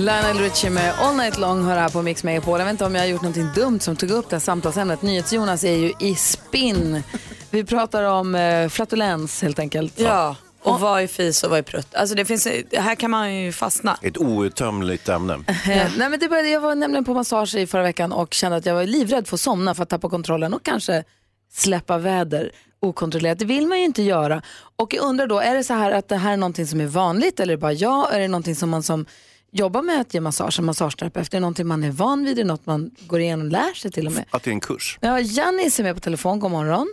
[0.09, 2.59] Lionel Richie med All Night Long hör här på Mix Megapol.
[2.59, 5.01] Jag vet inte om jag har gjort någonting dumt som tog upp det här samtalsämnet.
[5.01, 7.03] NyhetsJonas är ju i spinn.
[7.49, 9.99] Vi pratar om eh, flatulens helt enkelt.
[9.99, 11.95] Ja, och vad är fis och vad är prutt?
[11.95, 13.97] Alltså det finns, här kan man ju fastna.
[14.01, 15.37] Ett outtömligt ämne.
[15.67, 18.65] Nej, men det började, jag var nämligen på massage i förra veckan och kände att
[18.65, 21.03] jag var livrädd för att somna för att tappa kontrollen och kanske
[21.51, 23.39] släppa väder okontrollerat.
[23.39, 24.41] Det vill man ju inte göra.
[24.75, 26.87] Och jag undrar då, är det så här att det här är någonting som är
[26.87, 28.15] vanligt eller är det bara jag?
[28.15, 29.05] Är det någonting som man som
[29.51, 32.39] jobbar med att ge massage, som massageterapeut, är det någonting man är van vid?
[32.39, 34.25] Är det något man går igenom och lär sig till och med?
[34.31, 34.97] Att det är en kurs.
[35.01, 36.87] Ja, Jannis är med på telefon, god morgon.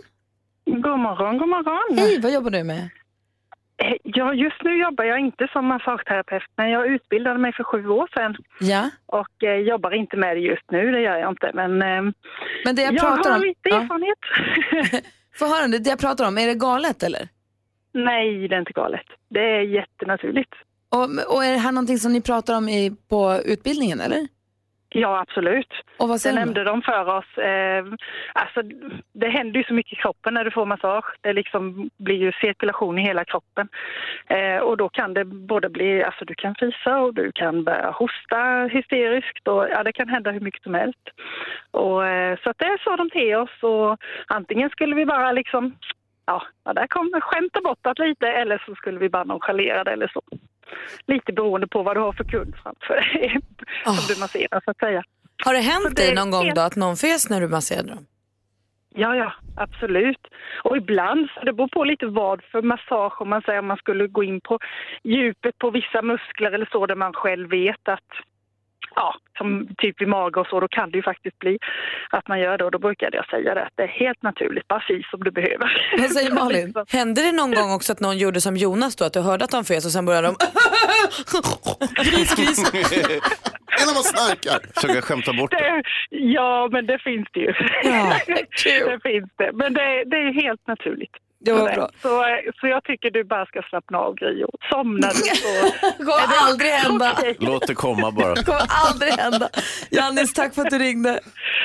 [0.65, 1.97] God morgon, god morgon.
[1.97, 2.89] Hej, vad jobbar du med?
[4.03, 8.07] Ja, just nu jobbar jag inte som massageterapeut, men jag utbildade mig för sju år
[8.13, 8.89] sedan Ja.
[9.05, 11.51] och eh, jobbar inte med det just nu, det gör jag inte.
[11.53, 12.13] Men, eh,
[12.65, 13.43] Men det jag jag pratar har om...
[13.43, 13.81] lite Ja.
[13.81, 14.19] erfarenhet.
[15.39, 17.27] Få höra, det jag pratar om, är det galet eller?
[17.93, 19.05] Nej, det är inte galet.
[19.29, 20.53] Det är jättenaturligt.
[20.97, 24.27] Och, och är det här någonting som ni pratar om i, på utbildningen eller?
[24.89, 25.73] Ja, absolut.
[25.97, 27.37] Och vad det säger de nämnde de för oss.
[27.37, 27.85] Eh,
[28.33, 28.61] alltså,
[29.13, 31.05] det händer ju så mycket i kroppen när du får massage.
[31.21, 33.67] Det liksom blir ju cirkulation i hela kroppen.
[34.27, 37.91] Eh, och då kan det både bli, alltså du kan fisa och du kan börja
[37.91, 41.09] hosta hysteriskt och ja, det kan hända hur mycket som helst.
[41.71, 45.75] Och, eh, så att det sa de till oss och antingen skulle vi bara liksom,
[46.25, 50.07] ja, där kommer skämta bort det lite eller så skulle vi bara nonchalera det eller
[50.07, 50.21] så.
[51.05, 53.39] Lite beroende på vad du har för kund framför dig
[53.83, 55.03] som du masserar så att säga.
[55.45, 58.05] Har det hänt dig någon gång då att någon fes när du masserade dem?
[58.95, 60.27] Ja, ja, absolut.
[60.63, 63.77] Och ibland, så det beror på lite vad för massage, om man säger om man
[63.77, 64.59] skulle gå in på
[65.03, 68.11] djupet på vissa muskler eller så där man själv vet att
[68.99, 71.57] Ja, som typ i mage och så, då kan det ju faktiskt bli
[72.09, 74.67] att man gör det och då brukar jag säga det att det är helt naturligt,
[74.67, 75.91] bara fis om du behöver.
[75.97, 76.73] Vad säger Malin?
[76.89, 79.51] Hände det någon gång också att någon gjorde som Jonas då, att du hörde att
[79.51, 80.35] de fes och sen började de
[82.03, 82.73] gris, gris.
[83.81, 84.59] Innan man snarkar.
[84.75, 85.83] Försöka skämta bort det?
[86.09, 87.53] Ja, men det finns det ju.
[87.83, 88.13] Ja,
[88.67, 89.51] det finns det.
[89.53, 91.15] Men det, det är helt naturligt.
[91.39, 91.89] Det var bra.
[92.01, 92.23] Så,
[92.59, 95.73] så jag tycker du bara ska slappna av Gry och somnar du så...
[95.97, 97.13] Det kommer aldrig hända.
[97.17, 97.37] Okej.
[97.39, 98.33] Låt det komma bara.
[98.35, 99.49] Det kommer aldrig hända.
[99.91, 101.19] Jannis, tack för att du ringde.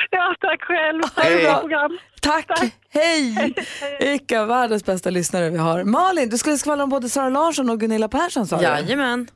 [0.09, 1.01] Ja, tack själv.
[1.15, 1.59] Hej.
[1.59, 1.97] Program.
[2.21, 2.45] Tack.
[2.93, 3.53] Hej.
[3.99, 5.83] Vilka världens bästa lyssnare vi har.
[5.83, 8.63] Malin, du skulle skvallra om både Sara Larsson och Gunilla Persson sa du.
[8.63, 9.27] Jajamän.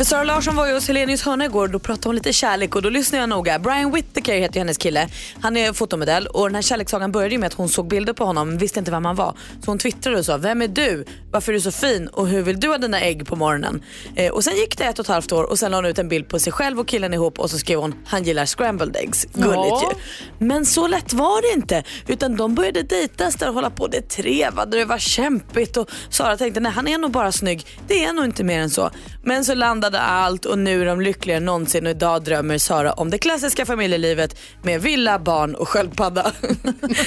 [0.00, 2.76] För Sara Larsson var ju hos Helenius hörna igår och då pratade hon lite kärlek
[2.76, 3.58] och då lyssnade jag noga.
[3.58, 5.08] Brian Whittaker heter ju hennes kille.
[5.40, 8.24] Han är fotomodell och den här kärlekssagan började ju med att hon såg bilder på
[8.24, 9.34] honom men visste inte vem han var.
[9.64, 11.04] Så hon twittrade och sa, vem är du?
[11.32, 12.08] Varför är du så fin?
[12.08, 13.82] Och hur vill du ha dina ägg på morgonen?
[14.16, 15.98] Eh, och sen gick det ett och ett halvt år och sen la hon ut
[15.98, 18.96] en bild på sig själv och killen ihop och så skrev hon, han gillar scrambled
[18.96, 19.24] eggs.
[19.24, 19.92] Gulligt Ja.
[20.38, 20.46] ju.
[20.46, 21.82] Men så lätt var det inte.
[22.08, 23.86] Utan de började dejtas där och hålla på.
[23.86, 27.66] Det trevade, det var kämpigt och Sara tänkte nej han är nog bara snygg.
[27.88, 28.90] Det är nog inte mer än så.
[29.24, 32.92] Men så landade allt och nu är de lyckligare än någonsin och idag drömmer Sara
[32.92, 36.32] om det klassiska familjelivet med villa, barn och sköldpadda.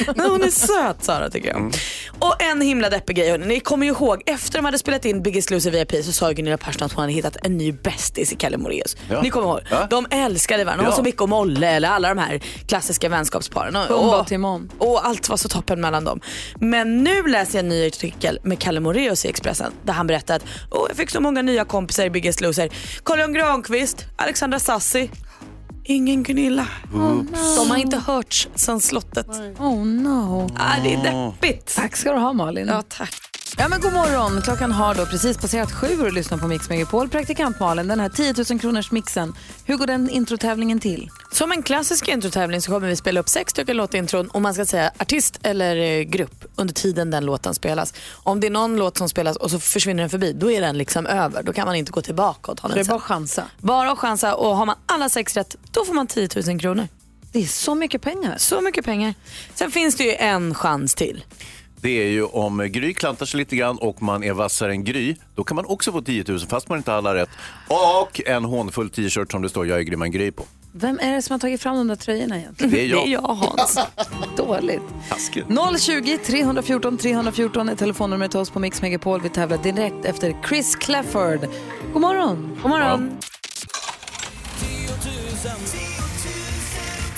[0.08, 1.74] Hon är söt Sara tycker jag.
[2.20, 3.38] Och en himla deppig grej.
[3.38, 6.58] Ni kommer ju ihåg efter de hade spelat in Biggest Loser VIP så sa Gunilla
[6.58, 8.98] Persson att hon hade hittat en ny bästis i Kalle Moraeus.
[9.10, 9.22] Ja.
[9.22, 9.60] Ni kommer ihåg?
[9.72, 9.88] Ja.
[9.90, 10.84] De älskade varandra.
[10.84, 10.98] De var Ja.
[10.98, 13.76] så mycket och Molle eller alla de här klassiska vänskapsparen.
[13.76, 14.72] Och, och och, Timon.
[14.78, 16.20] och allt var så toppen mellan dem.
[16.60, 20.36] Men nu läser jag en ny artikel med Kalle Moraeus i Expressen där han berättar
[20.36, 22.70] att oh, jag fick så många nya kompisar i Biggest Loser.
[23.04, 25.10] Carl-Jan Granqvist, Alexandra Sassi,
[25.86, 26.68] ingen Gunilla.
[27.58, 29.28] De har inte hörts sedan slottet.
[29.60, 30.50] Oh no.
[30.58, 31.76] Ah, det är deppigt.
[31.76, 32.68] Tack ska du ha Malin.
[32.68, 33.14] Ja, tack.
[33.58, 34.42] Ja, men god morgon.
[34.42, 37.10] Klockan har då precis passerat sju och du lyssnar på Mix Megapol.
[37.10, 39.36] Praktikant Malin, den här 10 000 kronors mixen.
[39.66, 41.10] Hur går den introtävlingen till?
[41.32, 44.66] Som en klassisk introtävling så kommer vi spela upp sex stycken låtintron och man ska
[44.66, 47.94] säga artist eller eh, grupp under tiden den låten spelas.
[48.12, 50.78] Om det är någon låt som spelas och så försvinner den förbi, då är den
[50.78, 51.44] liksom över.
[51.44, 53.44] Då kan man inte gå tillbaka och ta den Det är bara att chansa.
[53.58, 56.88] Bara att chansa och har man alla sex rätt, då får man 10 000 kronor.
[57.32, 58.36] Det är så mycket pengar.
[58.38, 59.14] Så mycket pengar.
[59.56, 61.24] Sen finns det ju en chans till.
[61.84, 65.16] Det är ju om Gry klantar sig lite grann och man är vassare än Gry.
[65.36, 67.30] Då kan man också få 10 000 fast man inte har alla rätt.
[67.68, 70.44] Och en hånfull t-shirt som det står jag är grymmare än Gry på.
[70.72, 72.72] Vem är det som har tagit fram de där tröjorna egentligen?
[72.74, 73.00] Det är jag.
[73.06, 73.80] Det är jag Hans.
[74.38, 74.82] Dåligt.
[75.10, 75.48] Taskigt.
[75.80, 79.22] 020 314 314 är telefonnumret till oss på Mix Megapol.
[79.22, 81.40] Vi tävlar direkt efter Chris Clafford.
[81.94, 82.60] God morgon.
[82.62, 83.12] God morgon.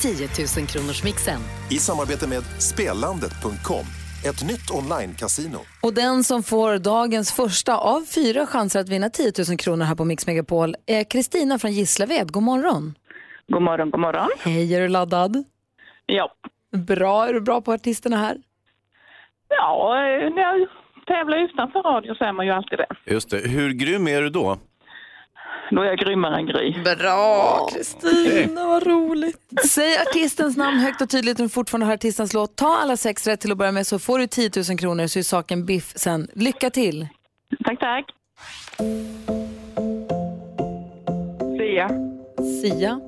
[0.02, 1.42] 10 000 kronors mixen.
[1.70, 3.86] I samarbete med Spelandet.com,
[4.30, 5.58] ett nytt online-casino.
[5.82, 9.96] Och den som får dagens första av fyra chanser att vinna 10 000 kronor här
[9.96, 12.32] på Mix Megapol är Kristina från Gislaved.
[12.32, 12.96] God morgon.
[13.48, 14.28] God morgon, god morgon.
[14.40, 15.44] Hej, är du laddad?
[16.06, 16.32] Ja.
[16.88, 18.38] Bra, är du bra på artisterna här?
[19.50, 20.68] Ja, eh, när jag
[21.08, 23.14] tävlar utanför radio så är man ju alltid det.
[23.14, 23.38] Just det.
[23.38, 24.58] Hur grym är du då?
[25.72, 26.74] Då är jag grymmare än Gry.
[26.84, 29.38] Bra, Kristina, vad roligt.
[29.70, 32.56] Säg artistens namn högt och tydligt när du fortfarande hör artistens låt.
[32.56, 35.20] Ta alla sex rätt till att börja med så får du 10 000 kronor så
[35.20, 36.28] är saken biff sen.
[36.34, 37.08] Lycka till!
[37.64, 38.06] Tack, tack.
[41.58, 41.90] Sia.
[42.62, 43.00] Sia,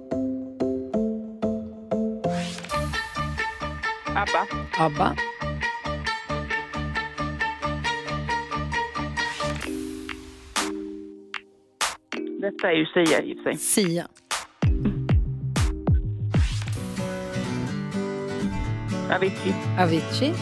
[4.15, 4.48] ABBA.
[4.80, 5.15] ABBA,
[12.48, 13.58] Detta är ju Sia i sig.
[13.58, 14.08] Sia,
[19.16, 19.54] Avicii.
[19.80, 20.34] Avicii,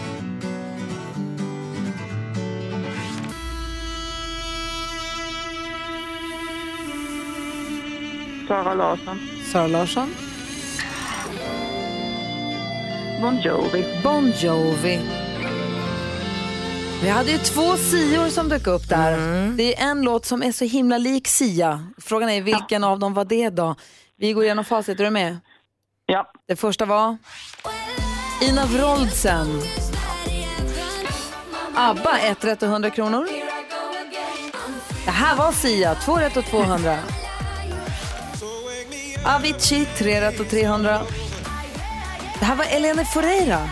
[8.48, 9.20] Sara Larsson.
[9.52, 10.10] Sara Larsson,
[13.22, 13.84] Bon Jovi.
[14.04, 15.25] Bon Jovi.
[17.02, 19.18] Vi hade ju två Sior som dök upp där.
[19.58, 21.88] Det är en låt som är så himla lik Sia.
[21.98, 23.76] Frågan är vilken av dem var det då?
[24.18, 25.38] Vi går igenom facit, är du med?
[26.06, 26.32] Ja.
[26.48, 27.18] Det första var
[28.42, 29.62] Ina Wroldsen.
[31.76, 33.28] ABBA, ett rätt och 100 kronor.
[35.06, 36.98] Det här var Sia, två rätt och 200.
[39.26, 41.02] Avicii, tre rätt och 300.
[42.40, 43.70] Det här var Elene Foureira.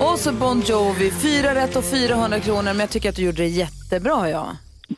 [0.00, 2.62] Och så Bon Jovi, fyra rätt och 400 kronor.
[2.62, 4.46] Men jag tycker att du gjorde det jättebra, ja.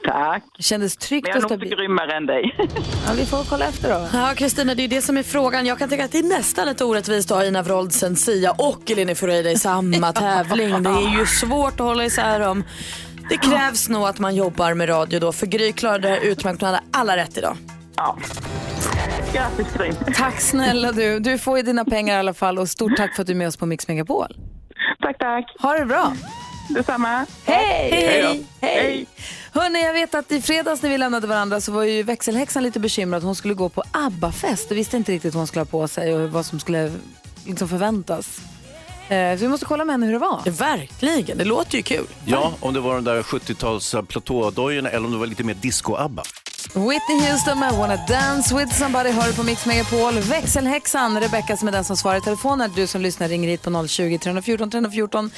[0.05, 0.43] Tack.
[0.57, 1.79] Det kändes tryggt Men jag och är nog inte stabilt.
[1.81, 2.57] grymmare än dig.
[3.07, 4.09] Ja, vi får kolla efter då.
[4.19, 5.67] Ja, Kristina, det är det som är frågan.
[5.67, 8.91] Jag kan tänka att det är nästan lite orättvist att ha Ina Wroldsen, Sia och
[8.91, 10.83] Eleni Foureira i samma tävling.
[10.83, 12.65] Det är ju svårt att hålla isär dem.
[13.29, 16.61] Det krävs nog att man jobbar med radio då, för Gry klarade det här utmärkt.
[16.61, 17.57] Hon hade alla rätt idag.
[17.97, 18.19] Ja.
[19.33, 19.93] Grattis Gry.
[20.17, 21.19] Tack snälla du.
[21.19, 23.37] Du får ju dina pengar i alla fall och stort tack för att du är
[23.37, 24.37] med oss på Mix Megapol.
[25.11, 25.57] Tack, tack.
[25.63, 26.13] Ha det bra.
[26.69, 27.27] Detsamma.
[27.45, 27.91] Hej!
[27.93, 28.67] Hej då.
[28.67, 29.07] Hej!
[29.53, 32.81] Hörrni, jag vet att i fredags när vi lämnade varandra så var ju växelhäxan lite
[32.81, 33.23] bekymrad.
[33.23, 36.15] Hon skulle gå på ABBA-fest och visste inte riktigt vad hon skulle ha på sig
[36.15, 36.93] och vad som skulle
[37.47, 38.41] liksom förväntas.
[39.09, 40.41] Eh, Så vi måste kolla med henne hur det var.
[40.51, 42.07] Verkligen, det låter ju kul.
[42.25, 46.23] Ja, om det var de där 70-tals platådojorna eller om det var lite mer disco-ABBA.
[46.67, 50.15] Whitney Houston med Wanna Dance With Somebody hör du på Mix Megapol.
[50.15, 52.71] Växelhäxan, Rebecca som är den som svarar i telefonen.
[52.77, 55.31] Du som lyssnar ringer hit på 020 314 314.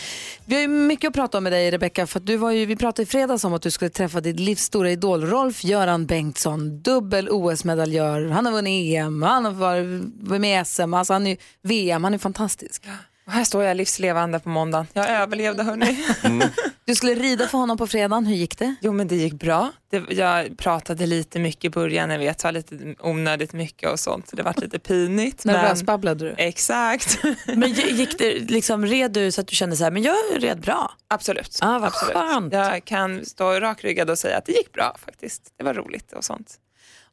[0.44, 2.66] Vi har ju mycket att prata om med dig Rebecca för att du var ju,
[2.66, 6.06] vi pratade i fredags om att du skulle träffa ditt livs stora idol Rolf Göran
[6.06, 8.28] Bengtsson, dubbel OS-medaljör.
[8.28, 12.14] Han har vunnit EM, han har varit med i SM, alltså han är VM, han
[12.14, 12.82] är fantastisk.
[13.26, 14.86] Och här står jag livslevande på måndagen.
[14.92, 16.04] Jag överlevde hörni.
[16.84, 18.74] Du skulle rida för honom på fredagen, hur gick det?
[18.80, 19.70] Jo men det gick bra.
[19.90, 24.28] Det, jag pratade lite mycket i början, jag vet, sa lite onödigt mycket och sånt.
[24.28, 25.44] Så det var lite pinigt.
[25.44, 26.34] Nervösbabblade du?
[26.38, 27.18] Exakt.
[27.46, 30.14] Men gi- gick det, liksom, red du så att du kände så här, men jag
[30.36, 30.92] red bra?
[31.08, 31.58] Absolut.
[31.62, 32.14] Ah, vad Absolut.
[32.16, 32.52] skönt.
[32.52, 35.42] Jag kan stå rakryggad och säga att det gick bra faktiskt.
[35.58, 36.54] Det var roligt och sånt.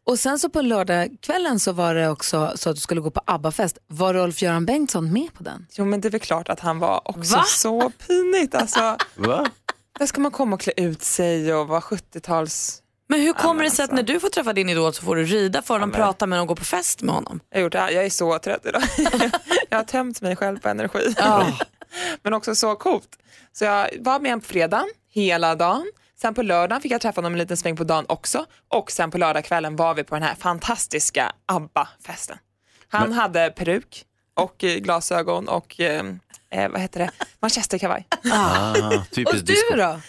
[0.05, 3.21] Och sen så på lördagskvällen så var det också så att du skulle gå på
[3.25, 3.77] ABBA-fest.
[3.87, 5.67] Var Rolf-Göran Bengtsson med på den?
[5.71, 7.43] Jo men det är väl klart att han var också Va?
[7.47, 8.55] så pinigt.
[8.55, 9.49] Alltså, Va?
[9.99, 12.81] där ska man komma och klä ut sig och vara 70-tals...
[13.11, 13.95] Men hur kommer det sig att alltså.
[14.05, 16.39] när du får träffa din idol så får du rida för honom, men- prata med
[16.39, 17.39] honom och gå på fest med honom?
[17.49, 17.91] Jag, har gjort det här.
[17.91, 18.81] jag är så trött idag.
[19.69, 21.15] jag har tömt mig själv på energi.
[22.23, 23.09] Men också så coolt.
[23.53, 25.85] Så jag var med honom på fredagen hela dagen.
[26.21, 28.45] Sen på lördagen fick jag träffa honom en liten sväng på dagen också.
[28.67, 32.37] Och sen på lördagskvällen var vi på den här fantastiska ABBA-festen.
[32.87, 36.05] Han hade peruk och eh, glasögon och eh,
[36.49, 37.11] eh, vad heter det?
[37.39, 38.07] manchesterkavaj.
[38.33, 38.73] Ah,
[39.11, 39.75] typiskt disco.
[39.75, 40.01] då?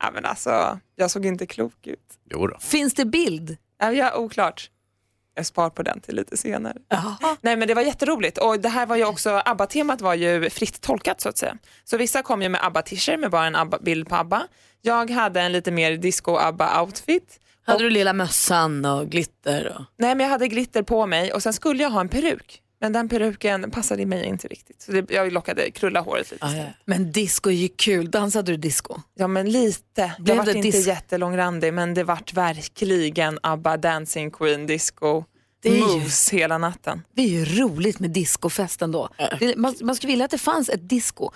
[0.00, 2.18] Ja, men alltså, jag såg inte klok ut.
[2.30, 2.58] Jo då.
[2.58, 3.56] Finns det bild?
[3.78, 4.70] Ja, oklart.
[5.34, 6.76] Jag spar på den till lite senare.
[7.40, 10.80] Nej men det var jätteroligt och det här var ju också, ABBA-temat var ju fritt
[10.80, 11.56] tolkat så att säga.
[11.84, 14.46] Så vissa kom ju med ABBA-t-shirt med bara en ABBA bild på ABBA.
[14.82, 17.40] Jag hade en lite mer disco-ABBA-outfit.
[17.66, 19.76] Hade du lilla mössan och glitter?
[19.76, 19.84] Och...
[19.98, 22.62] Nej men jag hade glitter på mig och sen skulle jag ha en peruk.
[22.80, 24.82] Men den peruken passade mig inte riktigt.
[24.82, 26.46] Så det, jag lockade krulla håret lite.
[26.46, 26.64] Ah, ja.
[26.84, 28.10] Men disco är ju kul.
[28.10, 29.00] Dansade du disco?
[29.14, 30.12] Ja men lite.
[30.18, 35.24] Blev jag var det inte jättelångrandig men det vart verkligen ABBA Dancing Queen disco
[35.62, 37.02] Det är ju- moves hela natten.
[37.14, 39.08] Det är ju roligt med discofesten då.
[39.38, 41.30] Det, man, man skulle vilja att det fanns ett disco.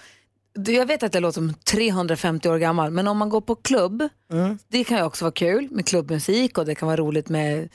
[0.54, 4.08] Jag vet att jag låter som 350 år gammal, men om man går på klubb,
[4.68, 7.68] det kan ju också vara kul med klubbmusik och det kan vara roligt med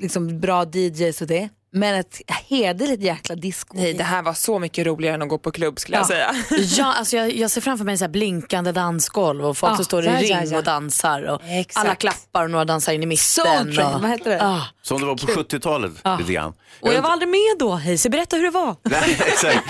[0.00, 1.48] liksom, bra DJs och det.
[1.70, 3.76] Men ett hederligt jäkla disco.
[3.76, 6.34] Nej, det här var så mycket roligare än att gå på klubb skulle jag säga.
[6.76, 9.84] Ja, alltså jag, jag ser framför mig så här blinkande dansgolv och folk Ja, som
[9.84, 10.58] står i ja, ring ja, ja.
[10.58, 11.22] och dansar.
[11.22, 11.86] Och Exakt.
[11.86, 13.72] alla klappar och några dansar in i mitten.
[13.74, 14.00] Train, och...
[14.00, 14.42] vad heter det?
[14.42, 14.62] Ah.
[14.82, 16.52] Som det var på 70-talet lite grann.
[16.80, 17.74] Och jag var aldrig med då.
[17.74, 18.76] Hej, så berätta hur det var.
[18.82, 19.64] Nej, exakt.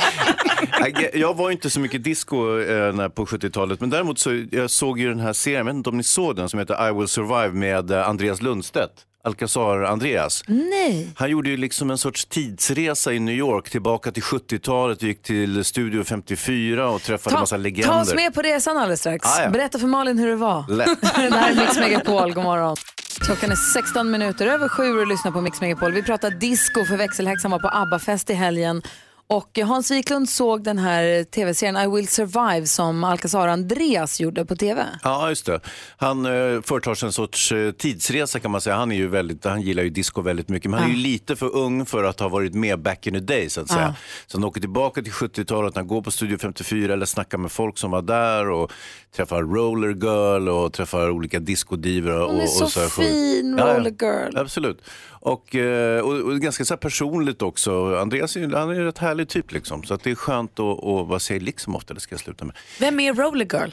[1.14, 5.08] Jag- var inte så mycket disco eh, på 70-talet, men däremot så jag såg ju
[5.08, 7.52] den här serien, jag vet inte om ni såg den, som heter I will survive
[7.54, 8.92] med eh, Andreas Lundstedt.
[9.24, 10.44] Alcazar Andreas.
[10.46, 11.08] Nej.
[11.16, 15.64] Han gjorde ju liksom en sorts tidsresa i New York tillbaka till 70-talet, gick till
[15.64, 17.88] Studio 54 och träffade Ta, massa legender.
[17.94, 19.26] ta oss med på resan alldeles strax.
[19.26, 19.50] Ah, ja.
[19.50, 20.64] Berätta för Malin hur det var.
[20.68, 21.00] Lätt.
[21.00, 22.76] det här är Mix Megapol, god morgon.
[23.20, 25.92] Klockan är 16 minuter över sju och lyssnar på Mix Megapol.
[25.92, 28.82] Vi pratar disco för växelhäxan var på ABBA-fest i helgen.
[29.30, 34.56] Och Hans Wiklund såg den här tv-serien I will survive som Alcazar Andreas gjorde på
[34.56, 34.86] tv.
[35.02, 35.60] Ja, just det.
[35.96, 38.76] Han eh, företar sig en sorts eh, tidsresa kan man säga.
[38.76, 41.36] Han, är ju väldigt, han gillar ju disco väldigt mycket, men han är ju lite
[41.36, 43.82] för ung för att ha varit med back in the day så att säga.
[43.82, 43.94] Ja.
[44.26, 47.78] Så han åker tillbaka till 70-talet, han går på Studio 54 eller snackar med folk
[47.78, 48.72] som var där och
[49.16, 52.20] träffar Roller Girl och träffar olika discodiver.
[52.20, 54.36] Och, Hon är och så här fin, Roller Girl.
[54.36, 54.82] Absolut.
[55.20, 57.96] Och, eh, och, och ganska så här personligt också.
[57.96, 59.82] Andreas är, ju- han är ju rätt härlig typ liksom.
[59.84, 62.44] Så att det är skönt att, och, vad säger liksom ofta, det ska jag sluta
[62.44, 62.56] med.
[62.80, 63.70] Vem är Roller Girl?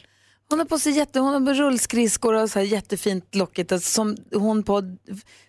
[0.49, 3.71] Hon har på sig jätte, hon har rullskridskor och så här jättefint lockigt.
[3.71, 4.81] Alltså som hon på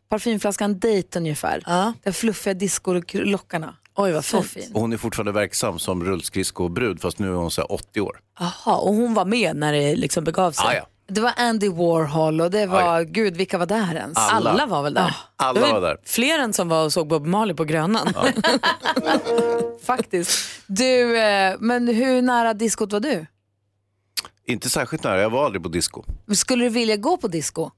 [0.08, 1.62] parfymflaskan Date ungefär.
[1.66, 1.92] Ja.
[2.02, 3.74] Den fluffiga discolockarna.
[3.94, 4.64] Oj vad Så fint.
[4.66, 4.74] fin.
[4.74, 8.20] Och hon är fortfarande verksam som rullskridskobrud fast nu är hon så här 80 år.
[8.38, 10.66] Jaha, och hon var med när det liksom begav sig?
[10.66, 10.86] Ah, ja.
[11.08, 14.18] Det var Andy Warhol och det var, gud vilka var där ens?
[14.18, 14.50] Alla.
[14.50, 15.16] Alla var väl där?
[15.36, 15.96] Alla Det var där.
[16.04, 18.12] Fler än som var och såg Bob Marley på Grönan.
[19.86, 20.38] Faktiskt.
[20.66, 23.26] Du, eh, men hur nära diskot var du?
[24.46, 26.04] Inte särskilt nära, jag var aldrig på disco.
[26.34, 27.70] Skulle du vilja gå på disco?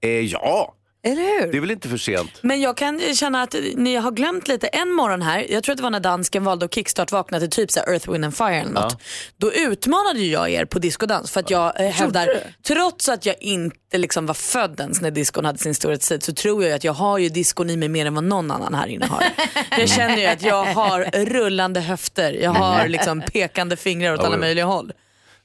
[0.00, 0.74] Eh, ja,
[1.06, 1.52] Eller hur?
[1.52, 2.30] det är väl inte för sent.
[2.42, 5.46] Men jag kan känna att ni har glömt lite en morgon här.
[5.50, 8.10] Jag tror att det var när dansken valde att kickstart-vakna till typ så här Earth,
[8.12, 9.02] Wind and Fire eller något.
[9.36, 12.28] Då utmanade ju jag er på diskodans för att jag eh, hävdar,
[12.66, 16.64] trots att jag inte liksom var född ens när diskon hade sin storhetstid så tror
[16.64, 19.06] jag att jag har ju diskon i mig mer än vad någon annan här inne
[19.06, 19.24] har.
[19.78, 24.26] jag känner ju att jag har rullande höfter, jag har liksom pekande fingrar åt Ja,
[24.26, 24.40] alla ja.
[24.40, 24.92] möjliga håll.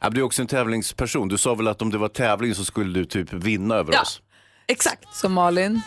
[0.02, 1.28] Ja, du är också en tävlingsperson.
[1.28, 4.02] Du sa väl att om det var tävling så skulle du typ vinna över Ja.
[4.02, 4.22] oss?
[4.70, 5.04] Exakt.
[5.16, 5.82] Så Malin,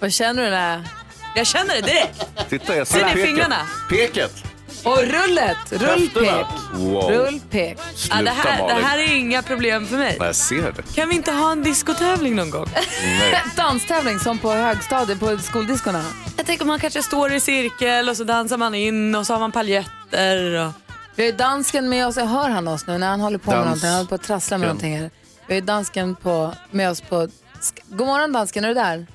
[0.00, 0.88] vad känner du när...
[1.36, 2.24] Jag känner det direkt.
[2.48, 3.26] Titta, jag Ser ser peket.
[3.26, 3.56] fingrarna?
[3.90, 4.44] Peket!
[4.84, 6.46] Och rullet, rullpek.
[6.74, 7.10] Wow.
[7.10, 7.78] Rullpek.
[7.78, 10.16] Ja, Sluta det, här, det här är inga problem för mig.
[10.20, 10.94] Jag ser det.
[10.94, 12.66] Kan vi inte ha en diskotävling någon gång?
[13.56, 16.04] Danstävling som på högstadiet, på skoldiskorna.
[16.36, 19.40] Jag tänker man kanske står i cirkel och så dansar man in och så har
[19.40, 20.66] man paljetter.
[20.66, 20.72] Och...
[21.14, 23.50] Vi har ju dansken med oss, jag hör han oss nu när han håller på
[23.50, 25.10] med Dans- någonting, han håller på att trassla med någonting här.
[25.46, 27.28] Vi har ju dansken på, med oss på...
[27.64, 29.06] Sk- God morgon dansken, är du där?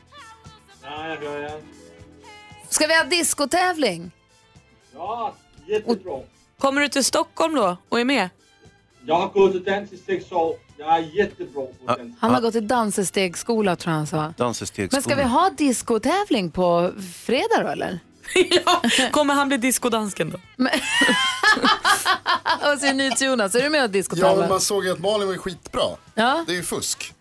[0.83, 1.51] Ja, jag börjar.
[2.69, 4.11] Ska vi ha diskotävling?
[4.93, 5.35] Ja,
[5.67, 6.19] jättebra.
[6.59, 8.29] Kommer du till Stockholm då och är med?
[9.05, 10.55] Jag har gått till dans i sex år.
[10.77, 12.15] Jag är jättebra på dans.
[12.19, 14.33] Han har gått i dansestegsskola tror jag han sa.
[14.37, 14.97] Dansestegsskola.
[14.97, 16.91] Men ska vi ha diskotävling på
[17.23, 17.99] fredag då eller?
[18.65, 18.81] ja,
[19.11, 20.37] kommer han bli diskodansken då?
[22.73, 24.35] Och så nytt Jonas, är du med och Ja, diskotävlar?
[24.37, 25.81] men man såg ju att Malin var skitbra.
[26.15, 26.43] Ja.
[26.47, 27.13] Det är ju fusk.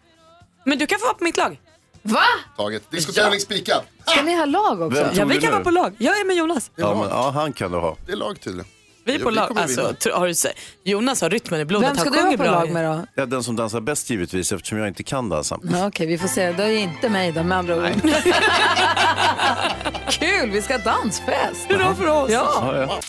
[0.68, 1.60] Men du kan få vara på mitt lag.
[2.02, 2.20] Va?
[2.56, 2.90] Taget.
[2.90, 3.82] Diskotävling spikad.
[4.06, 5.00] Ska ni ha lag också?
[5.02, 5.54] Vem tog Ja, vi du kan nu?
[5.54, 5.94] vara på lag.
[5.98, 6.70] Jag är med Jonas.
[6.76, 7.96] Ja, men, ja, han kan du ha.
[8.06, 8.70] Det är lag tydligen.
[9.12, 9.58] Vi är på lag.
[9.58, 9.92] Alltså, vinna.
[9.94, 10.52] tro- har du sett?
[10.84, 11.88] Jonas har rytmen i blodet.
[11.90, 12.72] Vem ska Han du sjunger vara på bra lag ju.
[12.72, 13.06] med då?
[13.14, 15.58] Ja, den som dansar bäst givetvis eftersom jag inte kan dansa.
[15.72, 16.52] Ja, Okej, vi får se.
[16.52, 17.82] Det är inte mig då med andra ord.
[20.10, 21.66] Kul, vi ska ha dansfest.
[21.70, 22.30] Hurra för oss.
[22.30, 22.72] Ja.
[22.72, 23.00] Ja, ja.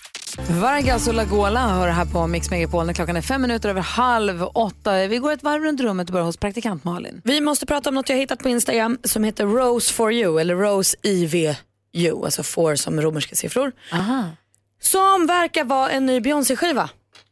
[0.50, 4.43] Vargas och Lagola hör här på Mix Megapol när klockan är fem minuter över halv
[4.43, 5.08] åtta.
[5.08, 7.22] Vi går ett varv runt rummet och börjar hos praktikant Malin.
[7.24, 10.56] Vi måste prata om något jag hittat på Instagram som heter Rose for you eller
[10.56, 11.56] Rose IVU,
[12.26, 13.72] alltså for som romerska siffror.
[13.93, 14.24] Aha.
[14.80, 16.89] Som verkar vara en ny Beyoncé-skiva.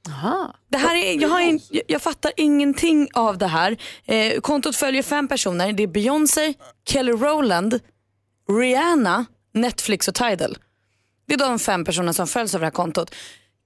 [0.09, 0.55] Aha.
[0.69, 3.77] Det här är, jag, har in, jag, jag fattar ingenting av det här.
[4.05, 5.73] Eh, kontot följer fem personer.
[5.73, 6.53] Det är Beyoncé,
[6.89, 7.79] Kelly Rowland,
[8.49, 10.57] Rihanna, Netflix och Tidal.
[11.27, 13.15] Det är de fem personerna som följs av det här kontot.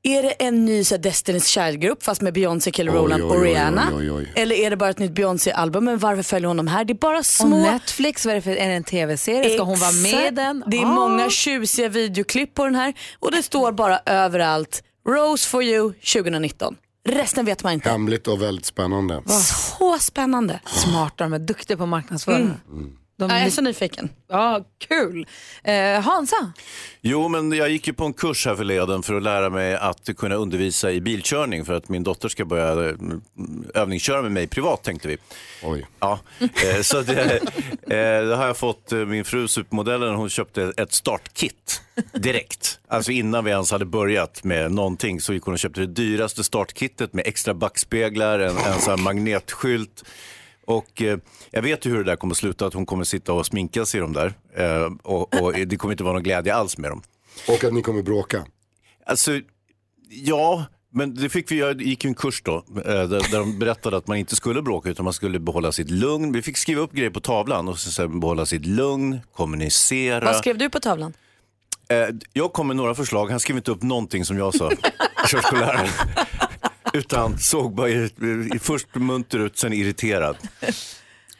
[0.03, 3.87] Är det en ny så här, Destiny's Child-grupp fast med Beyoncé, Kelly Rowland och Rihanna?
[3.93, 4.31] oj, oj, oj.
[4.35, 5.85] Eller är det bara ett nytt Beyoncé-album?
[5.85, 6.85] Men varför följer hon dem här?
[6.85, 7.57] Det är bara Och små...
[7.57, 9.49] Netflix, vad är det för, är det en tv-serie?
[9.53, 10.63] Ska hon vara med i den?
[10.67, 10.93] Det är Ah.
[10.93, 16.75] många tjusiga videoklipp på den här och det står bara överallt Rose for you 2019.
[17.09, 17.89] Resten vet man inte.
[17.89, 19.21] Hemligt och väldigt spännande.
[19.79, 20.59] Så spännande.
[20.65, 22.35] Smarta, de är duktiga på att marknadsföra.
[22.35, 22.51] Mm.
[23.21, 24.09] De, Ja, jag är så nyfiken.
[24.27, 25.27] Ja, kul.
[25.63, 26.53] Eh, Hansa?
[27.01, 30.09] Jo, men jag gick ju på en kurs här förleden för att lära mig att
[30.17, 32.95] kunna undervisa i bilkörning för att min dotter ska börja eh,
[33.73, 35.17] övningsköra med mig privat tänkte vi.
[35.63, 35.87] Oj.
[35.99, 37.35] Ja, eh, så det,
[37.87, 41.81] eh, då har jag fått eh, min fru supermodellen, hon köpte ett startkit
[42.13, 42.79] direkt.
[42.87, 46.43] Alltså innan vi ens hade börjat med någonting så gick hon och köpte det dyraste
[46.43, 50.03] startkittet med extra backspeglar, en, en sån här magnetskylt.
[50.65, 51.17] Och eh,
[51.51, 53.85] jag vet ju hur det där kommer att sluta, att hon kommer sitta och sminka
[53.85, 54.33] sig i de där.
[54.55, 57.01] Eh, och, och det kommer inte vara någon glädje alls med dem.
[57.47, 58.45] Och att ni kommer bråka.
[59.05, 59.31] Alltså,
[60.09, 63.97] ja, men det fick vi, jag gick ju en kurs då, eh, där, de berättade
[63.97, 66.31] att man inte skulle bråka utan man skulle behålla sitt lugn.
[66.31, 70.25] Vi fick skriva upp grejer på tavlan och så sen behålla sitt lugn, kommunicera.
[70.25, 71.13] Vad skrev du på tavlan?
[71.89, 74.71] Eh, jag kom med några förslag, han skrev inte upp någonting som jag sa,
[75.31, 75.89] körskolläraren.
[76.93, 77.89] Utan såg bara
[78.59, 80.37] först munter ut, sen irriterad.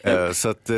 [0.03, 0.75] Eh, så att, eh,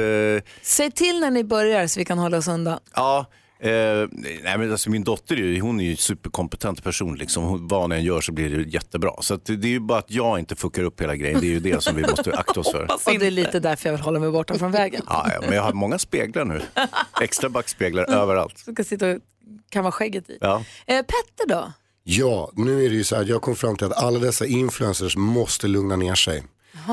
[0.62, 2.80] Säg till när ni börjar så vi kan hålla oss undan.
[2.96, 3.26] ja,
[3.60, 3.70] eh,
[4.12, 7.16] nej, men alltså min dotter är ju, hon är ju en superkompetent person.
[7.16, 7.44] Liksom.
[7.44, 9.12] Hon, vad hon än gör så blir det jättebra.
[9.22, 11.40] Så att det är ju bara att jag inte fuckar upp hela grejen.
[11.42, 12.84] Det är ju det som vi måste akta oss för.
[12.92, 15.02] Och det är lite därför jag vill hålla mig borta från vägen.
[15.08, 16.62] Ja, ja, men jag har många speglar nu.
[17.22, 18.58] Extra backspeglar överallt.
[18.58, 19.18] Så ska sitta och
[19.70, 20.38] kamma skägget i.
[20.42, 20.64] Ja.
[20.86, 21.74] Eh, Petter då?
[22.04, 25.18] Ja, nu är det ju så här, jag kom fram till att alla dessa influencers
[25.18, 26.44] måste lugna ner sig.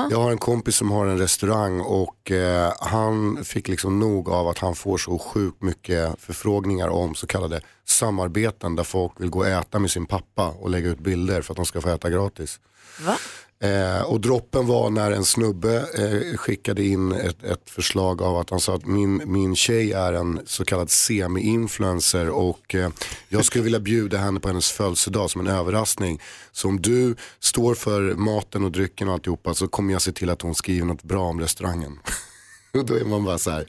[0.09, 4.47] Jag har en kompis som har en restaurang och eh, han fick liksom nog av
[4.47, 9.39] att han får så sjukt mycket förfrågningar om så kallade samarbeten där folk vill gå
[9.39, 12.09] och äta med sin pappa och lägga ut bilder för att de ska få äta
[12.09, 12.59] gratis.
[13.05, 13.17] Va?
[13.63, 18.49] Eh, och droppen var när en snubbe eh, skickade in ett, ett förslag av att
[18.49, 22.89] han sa att min, min tjej är en så kallad semi-influencer och eh,
[23.29, 26.21] jag skulle vilja bjuda henne på hennes födelsedag som en överraskning.
[26.51, 30.29] Så om du står för maten och drycken och alltihopa så kommer jag se till
[30.29, 31.99] att hon skriver något bra om restaurangen.
[32.73, 33.65] och då är man bara så här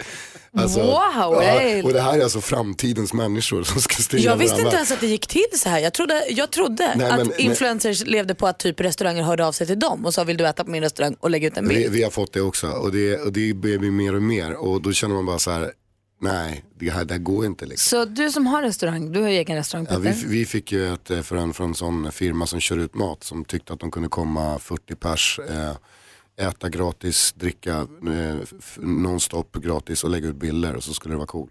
[0.57, 1.83] alltså, Wow, ja.
[1.85, 5.01] Och det här är alltså framtidens människor som ska styra Jag visste inte ens att
[5.01, 5.79] det gick till så här.
[5.79, 9.53] Jag trodde, jag trodde Nej, att men- influencers levde på att typ restauranger hörde av
[9.53, 11.69] sig till dem och sa vill du äta på min restaurang och lägga ut en
[11.69, 11.93] Vi, bild.
[11.93, 14.83] vi har fått det också och det, och det börjar bli mer och mer och
[14.83, 15.73] då känner man bara så här,
[16.21, 17.99] nej det här, det här går inte liksom.
[17.99, 20.13] Så du som har restaurang, du har ju egen restaurang Ja, Petter.
[20.27, 23.25] vi, vi fick ju ett eh, från, från en sån firma som kör ut mat
[23.25, 25.73] som tyckte att de kunde komma 40 pers, eh,
[26.41, 28.37] äta gratis, dricka eh,
[28.77, 31.51] nonstop gratis och lägga ut bilder och så skulle det vara cool.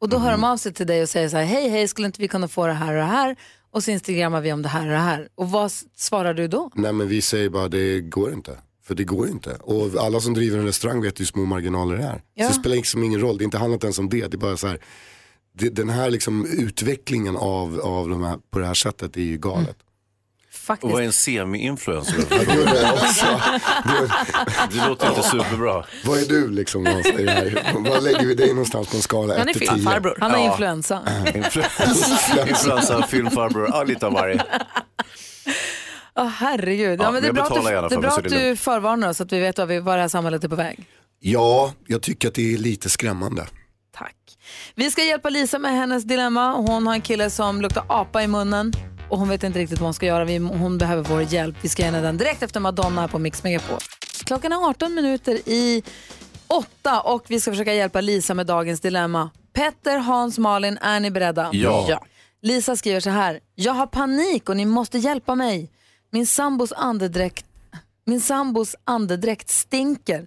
[0.00, 2.06] Och då hör de av sig till dig och säger så här, hej hej, skulle
[2.06, 3.36] inte vi kunna få det här och det här?
[3.70, 5.28] Och så instagrammar vi om det här och det här.
[5.34, 6.70] Och vad svarar du då?
[6.74, 8.58] Nej men vi säger bara det går inte.
[8.84, 9.54] För det går inte.
[9.54, 12.22] Och alla som driver en restaurang vet hur små marginaler det är.
[12.34, 12.44] Ja.
[12.44, 14.30] Så det spelar liksom ingen roll, det är inte handlat ens om det.
[14.30, 14.78] Det är bara så här,
[15.52, 19.36] det, den här liksom utvecklingen av, av de här, på det här sättet är ju
[19.36, 19.76] galet.
[19.76, 19.91] Och
[20.66, 22.24] vad är en semi-influencer?
[24.72, 25.84] det låter inte superbra.
[26.04, 27.72] Vad är du liksom någonstans i det här?
[27.90, 29.74] Vad lägger vi dig någonstans på en skala Han är 1 till 10?
[29.74, 30.16] filmfarbror.
[30.20, 30.44] Han har Ja.
[30.52, 31.00] influensa.
[32.48, 34.42] Influensa, filmfarbror, ja, lite av varje.
[36.14, 37.00] Åh herregud.
[37.00, 39.16] Ja, Ja, men det är bra, att du, det är bra att du förvarnar oss
[39.16, 40.84] så att vi vet var, vi, var det här samhället är på väg.
[41.20, 43.46] Ja, jag tycker att det är lite skrämmande.
[44.74, 46.52] Vi ska hjälpa Lisa med hennes dilemma.
[46.52, 48.72] Hon har en kille som luktar apa i munnen
[49.12, 50.24] och hon vet inte riktigt vad hon ska göra.
[50.24, 51.56] Vi, hon behöver vår hjälp.
[51.60, 53.78] Vi ska ge henne den direkt efter Madonna här på Mix Megapol.
[54.24, 55.82] Klockan är 18 minuter i
[56.46, 59.30] åtta och vi ska försöka hjälpa Lisa med dagens dilemma.
[59.52, 61.50] Petter, Hans, Malin, är ni beredda?
[61.52, 62.02] Ja.
[62.42, 63.40] Lisa skriver så här.
[63.54, 65.70] Jag har panik och ni måste hjälpa mig.
[66.10, 67.46] Min sambos andedräkt,
[68.04, 70.26] min sambos andedräkt stinker.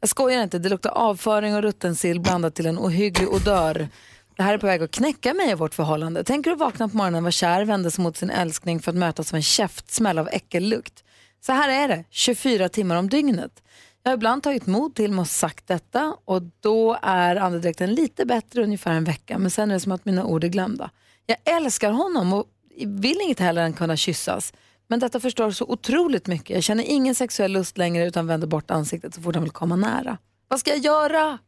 [0.00, 3.88] Jag skojar inte, det luktar avföring och rutten sill blandat till en ohygglig odör.
[4.36, 6.24] Det här är på väg att knäcka mig i vårt förhållande.
[6.24, 9.32] Tänker du vakna på morgonen, vara kär, vända sig mot sin älskning för att mötas
[9.32, 11.04] av en käftsmäll av äckellukt.
[11.40, 13.62] Så här är det, 24 timmar om dygnet.
[14.02, 18.26] Jag har ibland tagit mod till mig och sagt detta och då är andedräkten lite
[18.26, 20.90] bättre ungefär en vecka men sen är det som att mina ord är glömda.
[21.26, 22.46] Jag älskar honom och
[22.86, 24.52] vill inget heller än kunna kyssas.
[24.88, 26.50] Men detta förstår så otroligt mycket.
[26.50, 29.76] Jag känner ingen sexuell lust längre utan vänder bort ansiktet så fort han vill komma
[29.76, 30.18] nära.
[30.48, 31.38] Vad ska jag göra?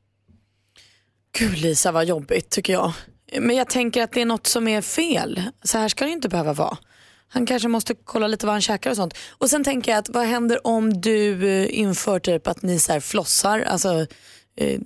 [1.38, 2.92] Gud Lisa vad jobbigt tycker jag.
[3.40, 5.42] Men jag tänker att det är något som är fel.
[5.62, 6.76] Så här ska det inte behöva vara.
[7.28, 9.14] Han kanske måste kolla lite vad han käkar och sånt.
[9.30, 12.92] Och sen tänker jag att vad händer om du eh, inför typ att ni så
[12.92, 14.06] här flossar, alltså
[14.56, 14.80] eh,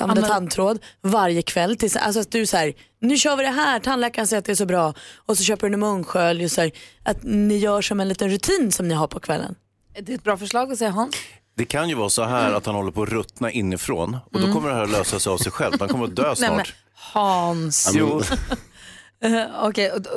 [0.00, 1.76] använder tandtråd varje kväll.
[1.76, 4.52] Tills, alltså att du så här, nu kör vi det här, tandläkaren säger att det
[4.52, 7.82] är så bra och så köper du en munskölj och så här, att ni gör
[7.82, 9.54] som en liten rutin som ni har på kvällen.
[10.00, 11.16] Det är ett bra förslag att säga Hans.
[11.56, 14.38] Det kan ju vara så här att han håller på att ruttna inifrån och då
[14.38, 14.52] Mm.
[14.54, 15.74] kommer det här att lösa sig av sig själv.
[15.80, 16.74] Han kommer att dö Nej, men, snart.
[16.94, 17.90] Hans.
[17.94, 18.22] Jo.
[19.22, 20.10] Eh, Okej, och då-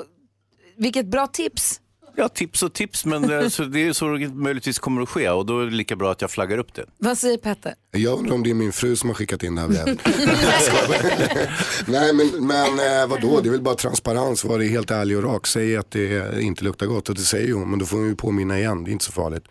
[0.77, 1.79] vilket bra tips.
[2.15, 5.29] Ja, tips och tips, men eh, så det är så det möjligtvis kommer att ske
[5.29, 6.85] och då är det lika bra att jag flaggar upp det.
[6.97, 7.73] Vad säger Petter?
[7.91, 9.99] Jag undrar om det är min fru som har skickat in det här brevet.
[11.87, 15.23] Nej men, men eh, vadå, det är väl bara transparens, var det helt ärlig och
[15.23, 15.47] rak.
[15.47, 18.15] Säg att det inte luktar gott och det säger hon, men då får hon ju
[18.15, 19.43] påminna igen, det är inte så farligt.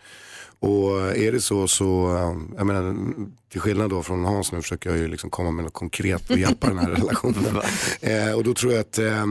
[0.63, 2.95] Och är det så så, eh, jag menar,
[3.51, 6.37] till skillnad då från Hans nu försöker jag ju liksom komma med något konkret och
[6.37, 7.61] hjälpa den här relationen.
[8.01, 9.25] Eh, och då tror jag att eh,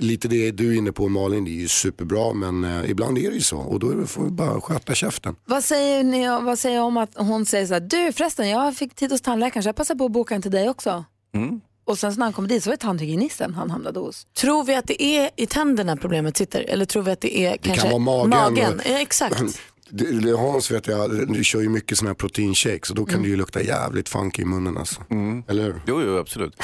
[0.00, 3.28] lite det du är inne på Malin, det är ju superbra men eh, ibland är
[3.28, 5.36] det ju så och då får vi bara sköta käften.
[5.44, 8.76] Vad säger ni vad säger jag om att hon säger så här, du förresten jag
[8.76, 11.04] fick tid hos tandläkaren så jag passar på att boka en till dig också.
[11.34, 11.60] Mm.
[11.84, 14.26] Och sen så när han kommer dit så är det tandhygienisten han hamnade hos.
[14.40, 17.50] Tror vi att det är i tänderna problemet sitter eller tror vi att det är
[17.52, 18.54] Det kanske kan vara magen.
[18.54, 18.74] magen?
[18.80, 19.42] och- Ja, exakt.
[19.90, 23.22] Det- Hans vet jag, du kör ju mycket sådana här proteinshakes och då kan Mm.
[23.22, 25.00] det ju lukta jävligt funky i munnen alltså.
[25.48, 25.82] Eller hur?
[25.86, 26.56] Jo, jo absolut.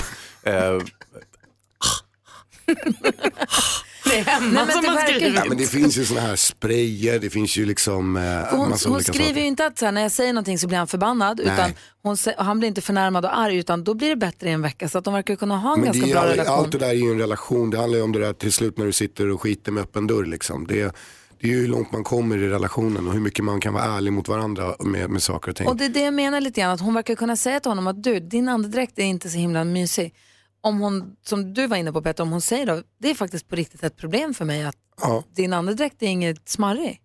[0.43, 0.53] Eh,
[4.05, 5.37] Det är hemma men som det man skriver.
[5.37, 8.22] Ja, men det finns ju sådana här sprayer, det finns ju liksom eh,
[8.57, 9.41] hon massa hon olika skriver saker.
[9.41, 11.55] ju inte att så här, när jag säger någonting så blir han förbannad Nej.
[11.55, 11.70] utan
[12.03, 14.89] hon, han blir inte förnärmad och arg utan då blir det bättre i en vecka
[14.89, 16.55] så att de verkar kunna ha en Men ganska bra all, relation.
[16.55, 18.79] allt det där är ju en relation, det handlar ju om det där till slut
[18.79, 20.66] när du sitter och skiter med öppen dörr liksom.
[20.66, 20.95] Det,
[21.41, 23.84] det är ju hur långt man kommer i relationen och hur mycket man kan vara
[23.84, 25.68] ärlig mot varandra med, med saker och ting.
[25.68, 27.87] Och det är det jag menar lite grann, att hon verkar kunna säga till honom
[27.87, 30.14] att du, din andedräkt är inte så himla mysig.
[30.61, 33.49] Om hon, som du var inne på Petter, om hon säger då, det är faktiskt
[33.49, 35.24] på riktigt ett problem för mig att Ja.
[35.37, 37.01] din andedräkt är inget smarrig.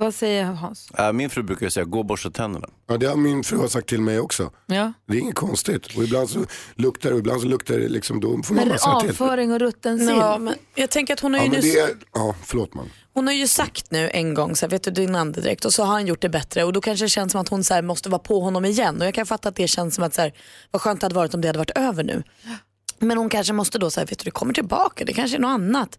[0.00, 0.90] Vad säger Hans?
[0.98, 2.68] eh, min fru brukar säga, gå och borsta tänderna.
[2.88, 4.52] Ja, det har min fru har sagt till mig också.
[4.66, 4.92] Ja.
[5.06, 5.96] Det är inget konstigt.
[5.96, 6.44] Och ibland så
[6.74, 9.10] luktar det och ibland så luktar det liksom, då får man Men bara säga till.
[9.10, 10.08] avföring och rutten sill.
[10.08, 12.74] Ja, men jag tänker att hon har Ja, ju men nu det är, ja, förlåt
[12.74, 12.90] man.
[13.14, 15.82] Hon har ju sagt nu en gång, så här, vet du din andedräkt och så
[15.84, 17.82] har han gjort det bättre och då kanske det känns som att hon så här,
[17.82, 20.20] måste vara på honom igen och jag kan fatta att det känns som att så
[20.22, 20.32] här,
[20.70, 22.22] vad skönt det hade varit om det hade varit över nu.
[22.98, 25.48] Men hon kanske måste då säga, vet du det kommer tillbaka, det kanske är något
[25.48, 25.98] annat.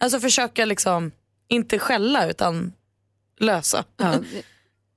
[0.00, 1.12] Alltså försöka liksom,
[1.48, 2.72] inte skälla utan
[3.40, 3.84] lösa.
[3.96, 4.14] Ja,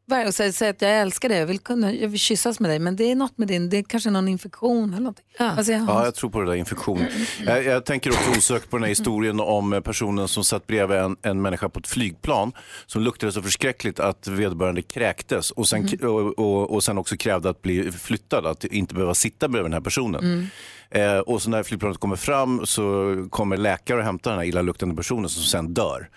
[0.06, 2.96] Varje säga att jag älskar dig, jag vill, kunna, jag vill kyssas med dig men
[2.96, 5.26] det är något med din, det är kanske någon infektion eller någonting.
[5.40, 6.06] Vad säger Ja, Hans?
[6.06, 7.06] jag tror på det där infektion.
[7.46, 11.18] Jag, jag tänker också osökt på den här historien om personen som satt bredvid en,
[11.22, 12.52] en människa på ett flygplan
[12.86, 17.50] som luktade så förskräckligt att vederbörande kräktes och sen, och, och, och sen också krävde
[17.50, 20.48] att bli flyttad, att inte behöva sitta bredvid den här personen.
[20.90, 24.96] Eh, och så när flygplanet kommer fram så kommer läkare och hämtar den här illaluktande
[24.96, 26.10] personen som sen dör.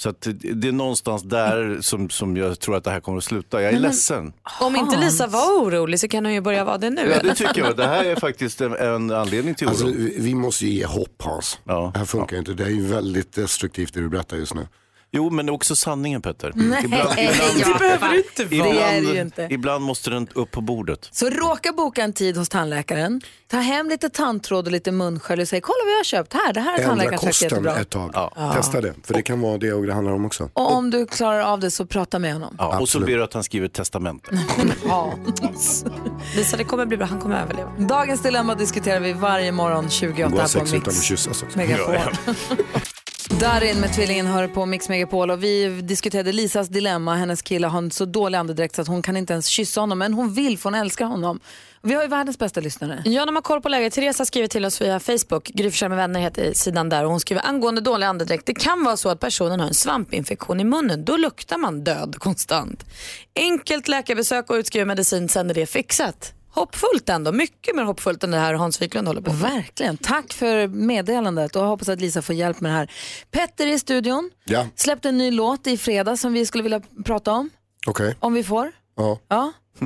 [0.00, 3.24] Så att det- är någonstans där som, som jag tror att det här kommer att
[3.24, 3.62] sluta.
[3.62, 4.32] Jag är men- ledsen.
[4.60, 7.10] Om inte Lisa var orolig så kan hon ju börja vara det nu.
[7.10, 7.76] Ja, det tycker jag.
[7.76, 9.70] Det här är faktiskt en, en anledning till oro.
[9.70, 9.86] Alltså,
[10.18, 11.58] vi måste ju ge hopp Hans.
[11.64, 12.52] Det här funkar ju inte.
[12.54, 14.66] Det är ju väldigt destruktivt det du berättar just nu.
[15.12, 16.52] Jo, men det är också sanningen Petter.
[16.54, 17.10] Nej, Ibland,
[17.56, 18.72] det behöver det inte vara.
[18.72, 19.48] Det är det ju ibland, inte.
[19.50, 21.08] ibland måste den upp på bordet.
[21.12, 25.48] Så råka boka en tid hos tandläkaren, ta hem lite tandtråd och lite munskölj och
[25.48, 27.76] säg kolla vad jag har köpt här, det här har tandläkaren sagt kosten jättebra.
[27.76, 28.10] ett tag.
[28.14, 28.52] Ja.
[28.56, 30.50] Testa det, för det kan vara det och det handlar om också.
[30.52, 32.54] Och om du klarar av det så prata med honom.
[32.58, 34.30] Ja, och så ber du att han skriver ett testamente.
[36.36, 37.70] Lisa det kommer bli bra, han kommer överleva.
[37.78, 41.58] Dagens dilemma diskuterar vi varje morgon 28 Gå på sex utan att Mix kyssas också.
[43.38, 47.14] Darin med tvillingen hör på Mix Megapol och vi diskuterade Lisas dilemma.
[47.14, 49.98] Hennes kille har en så dålig andedräkt så att hon kan inte ens kyssa honom
[49.98, 51.40] men hon vill för hon älskar honom.
[51.82, 53.02] Vi har ju världens bästa lyssnare.
[53.04, 53.92] Ja, de har koll på läget.
[53.92, 55.44] Teresa skriver till oss via Facebook.
[55.44, 58.46] Gry med vänner heter sidan där och hon skriver angående dålig andedräkt.
[58.46, 61.04] Det kan vara så att personen har en svampinfektion i munnen.
[61.04, 62.84] Då luktar man död konstant.
[63.36, 66.34] Enkelt läkarbesök och utskriven medicin, sen är det fixat.
[66.52, 67.32] Hoppfullt ändå.
[67.32, 69.40] Mycket mer hoppfullt än det här Hans Wiklund håller på med.
[69.40, 69.96] Verkligen.
[69.96, 72.90] Tack för meddelandet och jag hoppas att Lisa får hjälp med det här.
[73.30, 77.32] Petter i studion Ja, släppte en ny låt i fredags som vi skulle vilja prata
[77.32, 77.50] om.
[77.86, 78.16] okej.
[78.20, 78.72] Om vi får.
[78.96, 79.18] Ja.
[79.28, 79.52] Ja.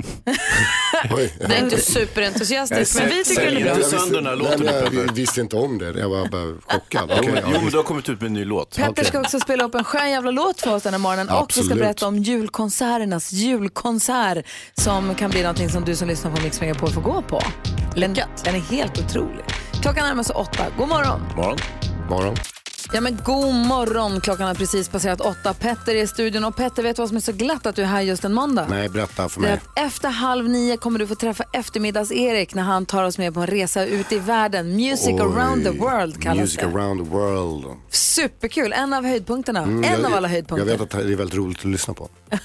[1.39, 3.69] Det är inte superentusiastisk men vi tycker den är bra.
[3.69, 7.05] Jag visste, nej, men jag vi- visste inte om det, jag var bara chockad.
[7.09, 8.77] Jo, Okej, men, ja, jo, men du har kommit ut med en ny låt.
[8.77, 11.53] Petter ska också spela upp en skön jävla låt för oss den här morgonen och
[11.57, 16.43] vi ska berätta om julkonserternas julkonsert som kan bli någonting som du som lyssnar på
[16.43, 17.43] Mix Megapol får gå på.
[17.97, 18.15] Den,
[18.45, 19.45] den är helt otrolig.
[19.83, 20.67] Klockan närmar sig åtta.
[20.79, 21.21] God morgon!
[21.37, 21.59] Morgon.
[22.11, 22.35] Morgon.
[22.95, 25.55] Ja men god morgon, klockan har precis passerat åtta.
[25.55, 27.87] Petter är i studion och Petter vet vad som är så glatt att du är
[27.87, 28.67] här just en måndag?
[28.71, 29.61] Nej, berätta för Det är mig.
[29.75, 33.41] att efter halv nio kommer du få träffa eftermiddags-Erik när han tar oss med på
[33.41, 34.77] en resa ut i världen.
[34.77, 36.67] Music Oj, around the world kallas Music det.
[36.67, 37.65] around the world.
[37.91, 39.63] Superkul, en av höjdpunkterna.
[39.63, 40.67] Mm, en jag- av alla höjdpunkter.
[40.71, 42.09] Jag vet att det är väldigt roligt att lyssna på.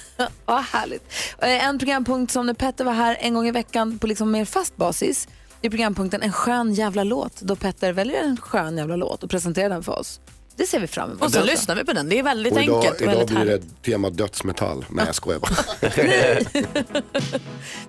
[0.45, 1.03] Ja, härligt.
[1.39, 4.45] Eh, En programpunkt som när Petter var här en gång i veckan på liksom mer
[4.45, 5.27] fast basis
[5.61, 7.41] är programpunkten En skön jävla låt.
[7.41, 10.19] Då Petter väljer en skön jävla låt och presenterar den för oss.
[10.59, 11.21] Det ser vi fram emot.
[11.23, 12.09] Och så lyssnar vi på den.
[12.09, 13.61] Det är väldigt Och idag, enkelt och idag väldigt blir härligt.
[13.83, 14.85] det tema dödsmetall.
[14.89, 15.51] Nej, jag skojar bara.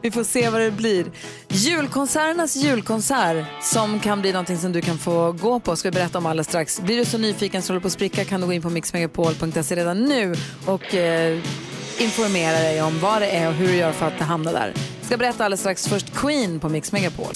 [0.02, 1.06] Vi får se vad det blir.
[1.48, 6.18] Julkonserternas julkonsert som kan bli någonting som du kan få gå på ska vi berätta
[6.18, 6.80] om alldeles strax.
[6.80, 9.76] Blir du så nyfiken så håller på att spricka kan du gå in på mixmegapol.se
[9.76, 10.34] redan nu
[10.66, 11.38] och eh,
[11.98, 14.74] informera dig om vad det är och hur du gör för att hamna där.
[15.02, 17.34] Ska berätta alldeles strax först Queen på Mix Megapol.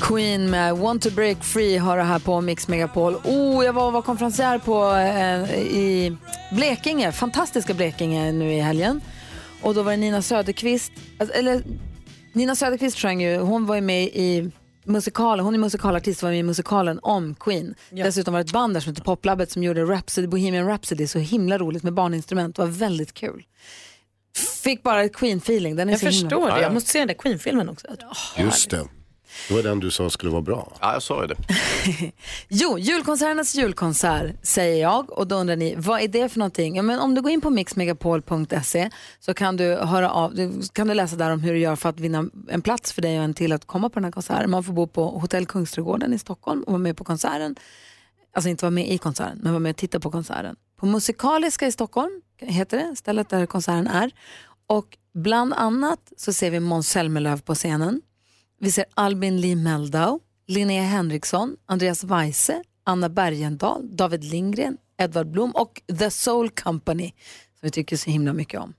[0.00, 3.14] Queen med Want to break free har det här på Mix Megapol.
[3.14, 6.16] Oh, jag var och var konferencier på, eh, i
[6.52, 9.00] Blekinge, fantastiska Blekinge nu i helgen.
[9.62, 11.62] Och då var det Nina Söderqvist, alltså, eller
[12.32, 14.50] Nina Söderqvist sjöng ju, hon var ju med i
[14.84, 17.74] musikalen, hon är musikalartist och var med i musikalen om Queen.
[17.90, 21.18] Dessutom var det ett band där som heter Poplabbet som gjorde Rhapsody, Bohemian Rhapsody, så
[21.18, 23.42] himla roligt med barninstrument, det var väldigt kul.
[24.62, 25.76] Fick bara ett Queen-feeling.
[25.76, 26.62] Den är Jag så himla- förstår det.
[26.62, 27.86] Jag måste se den där Queen-filmen också.
[28.38, 28.84] Just det.
[29.48, 30.72] Det var den du sa skulle vara bra.
[30.80, 31.36] Ja, jag sa ju det.
[32.48, 36.76] Jo, julkonserternas julkonsert säger jag och då undrar ni, vad är det för någonting?
[36.76, 40.94] Ja, men om du går in på mixmegapol.se så kan du, höra av, kan du
[40.94, 43.34] läsa där om hur du gör för att vinna en plats för dig och en
[43.34, 44.50] till att komma på den här konserten.
[44.50, 47.56] Man får bo på Hotell Kungsträdgården i Stockholm och vara med på konserten.
[48.34, 50.56] Alltså inte vara med i konserten, men vara med och titta på konserten.
[50.76, 54.10] På Musikaliska i Stockholm heter det, stället där konserten är.
[54.66, 58.02] Och bland annat så ser vi Måns Zelmerlöw på scenen.
[58.62, 65.50] Vi ser Albin Lee Meldau, Linnea Henriksson, Andreas Weise, Anna Bergendahl, David Lindgren, Edvard Blom
[65.50, 67.12] och The Soul Company
[67.60, 68.74] som vi tycker så himla mycket om.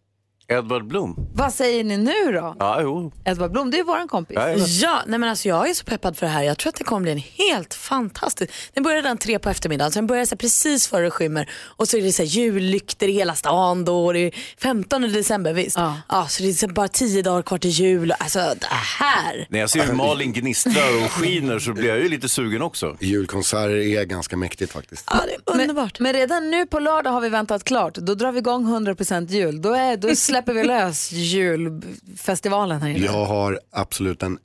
[0.51, 1.15] Edvard Blom.
[1.33, 2.55] Vad säger ni nu då?
[2.59, 3.11] Ja, jo.
[3.25, 4.37] Edvard Blom, det är våran kompis.
[4.81, 6.43] Ja, nej men alltså jag är så peppad för det här.
[6.43, 8.53] Jag tror att det kommer bli en helt fantastisk.
[8.73, 11.97] Den börjar redan tre på eftermiddagen, sen börjar det precis före det skymmer och så
[11.97, 14.05] är det så här jullykter i hela stan då.
[14.05, 15.77] Och det är 15 december visst.
[15.77, 16.27] Ja.
[16.29, 18.13] så det är bara tio dagar kvar till jul.
[18.19, 19.47] Alltså det här.
[19.49, 22.97] När jag ser hur Malin gnistrar och skiner så blir jag ju lite sugen också.
[22.99, 25.07] Julkonserter är ganska mäktigt faktiskt.
[25.11, 25.99] Ja, det är underbart.
[25.99, 27.95] Men, men redan nu på lördag har vi väntat klart.
[27.95, 29.61] Då drar vi igång 100% jul.
[29.61, 33.05] Då, är, då släpper vi lös julfestivalen här inne.
[33.05, 34.37] Jag har absolut den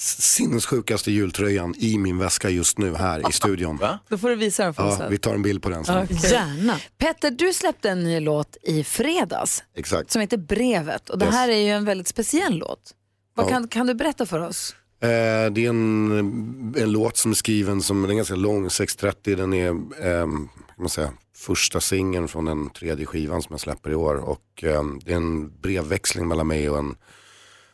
[0.00, 3.78] sinnessjukaste jultröjan i min väska just nu här i studion.
[4.08, 4.92] Då får du visa den för oss.
[4.92, 5.10] Ja, sen.
[5.10, 6.04] vi tar en bild på den sen.
[6.04, 6.74] Okej.
[6.98, 10.10] Petter, du släppte en ny låt i fredags Exakt.
[10.10, 11.10] som heter Brevet.
[11.10, 11.34] Och det Yes.
[11.34, 12.94] här är ju en väldigt speciell låt.
[13.34, 13.50] Vad Ja.
[13.50, 14.74] kan, kan du berätta för oss?
[15.02, 15.08] Eh,
[15.52, 19.36] det är en, en låt som är skriven som den är ganska lång, 6.30.
[19.36, 23.90] Den är ehm, kan man säga, första singeln från den tredje skivan som jag släpper
[23.90, 24.14] i år.
[24.14, 26.96] Och ehm, det är en brevväxling mellan mig och en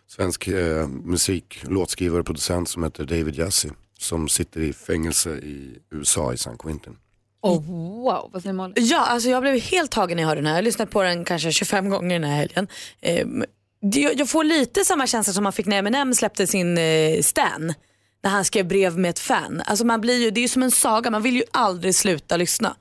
[0.08, 3.68] svensk eh, musik, låtskrivare och producent som heter David Jassy.
[3.98, 6.96] Som sitter i fängelse i USA i San Quentin.
[7.42, 7.64] Oh,
[8.04, 8.74] wow, vad säger Malin?
[8.76, 10.52] Ja, alltså jag blev helt tagen när jag hörde den här.
[10.52, 12.68] Jag har lyssnat på den kanske 25 gånger den här helgen.
[13.00, 13.44] Ehm,
[13.80, 17.74] jag, jag får lite samma känsla som man fick när Eminem släppte sin eh, Stan.
[18.22, 19.62] När han skrev brev med ett fan.
[19.66, 22.36] Alltså man blir ju, det är ju som en saga, man vill ju aldrig sluta
[22.36, 22.76] lyssna.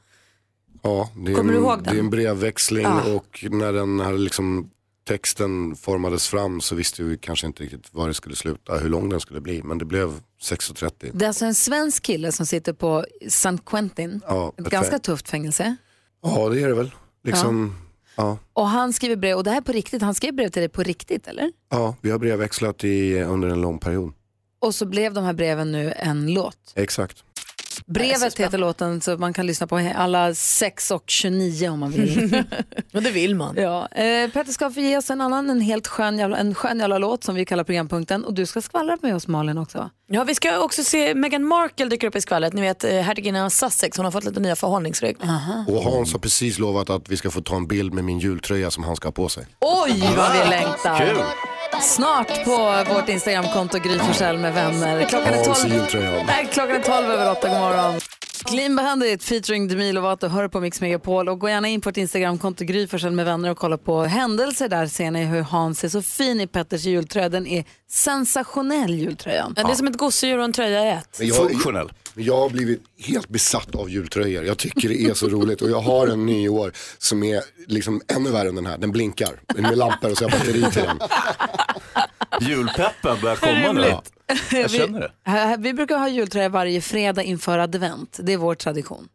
[0.85, 1.93] Ja, det är, Kommer en, du ihåg den?
[1.93, 3.13] det är en brevväxling Ja.
[3.13, 4.69] och när den här liksom,
[5.07, 9.09] texten formades fram så visste vi kanske inte riktigt var det skulle sluta, hur lång
[9.09, 9.63] den skulle bli.
[9.63, 10.07] Men det blev
[10.41, 11.11] 6.30.
[11.13, 14.21] Det är alltså en svensk kille som sitter på San Quentin.
[14.27, 15.75] Ja, Ett ett ganska tufft fängelse.
[16.23, 16.91] Ja, det är det väl.
[17.23, 17.75] Liksom,
[18.15, 18.37] ja.
[18.53, 20.69] Och han skriver brev, och det här är på riktigt, han skrev brev till dig
[20.69, 21.51] på riktigt eller?
[21.69, 24.13] Ja, vi har brevväxlat i, under en lång period.
[24.59, 26.57] Och så blev de här breven nu en låt.
[26.75, 27.23] Exakt.
[27.85, 32.43] Brevet heter låten så man kan lyssna på alla 6 och 29 om man vill.
[32.93, 33.55] och det vill man.
[33.57, 33.87] Ja.
[33.87, 36.97] Eh, Petter ska få ge oss en annan, en helt skön jävla, en skön jävla
[36.97, 39.89] låt som vi kallar programpunkten och du ska skvallra med oss Malin också.
[40.07, 42.53] Ja, vi ska också se Meghan Markle dyker upp i skvallret.
[42.53, 45.29] Ni vet eh, hertiginnan av Sussex, hon har fått lite nya förhållningsregler.
[45.67, 48.71] Och Hans har precis lovat att vi ska få ta en bild med min jultröja
[48.71, 49.47] som han ska ha på sig.
[49.61, 50.97] Oj vad vi längtar.
[50.99, 51.17] Kul.
[51.81, 55.05] Snart på vårt Instagramkonto Gry Forssell med vänner.
[55.05, 56.25] Klockan är Hans i 12, jultröjan.
[56.25, 57.99] Nej, klockan är 12 över 8, god morgon.
[58.45, 61.97] Clean Bandit featuring Demi Lovato hör på Mix Megapol och gå gärna in på ett
[61.97, 66.01] Instagramkonto Gry med vänner och kolla på händelser där ser ni hur Hans är så
[66.01, 67.29] fin i Petters jultröja.
[67.29, 69.53] Den är sensationell jultröjan.
[69.57, 71.19] Ja, det är som ett gosedjur och en tröja i ett.
[71.19, 74.45] Men jag, har blivit helt besatt av jultröjor.
[74.45, 78.01] Jag tycker det är så roligt och jag har en ny år som är liksom
[78.07, 78.77] ännu värre än den här.
[78.77, 80.99] Den blinkar med lampor och så har jag batteri till den.
[82.41, 83.93] Julpeppen börjar komma nu.
[84.51, 85.11] Jag känner det.
[85.57, 88.19] Vi, vi brukar ha jultröja varje fredag inför advent.
[88.23, 89.07] Det är vår tradition.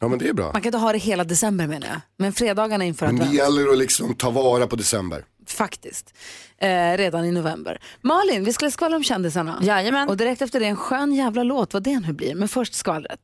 [0.00, 0.44] Ja men det är bra.
[0.52, 2.00] Man kan inte ha det hela december menar jag.
[2.18, 3.38] Men fredagarna inför Men det advent.
[3.38, 5.24] gäller att liksom ta vara på december.
[5.50, 6.14] Faktiskt.
[6.58, 7.80] Eh, redan i november.
[8.00, 9.58] Malin, vi skulle skvallra om kändisarna.
[9.62, 10.08] Jajamän.
[10.08, 12.34] Och direkt efter det en skön jävla låt, vad det nu blir.
[12.34, 13.20] Men först skvallret.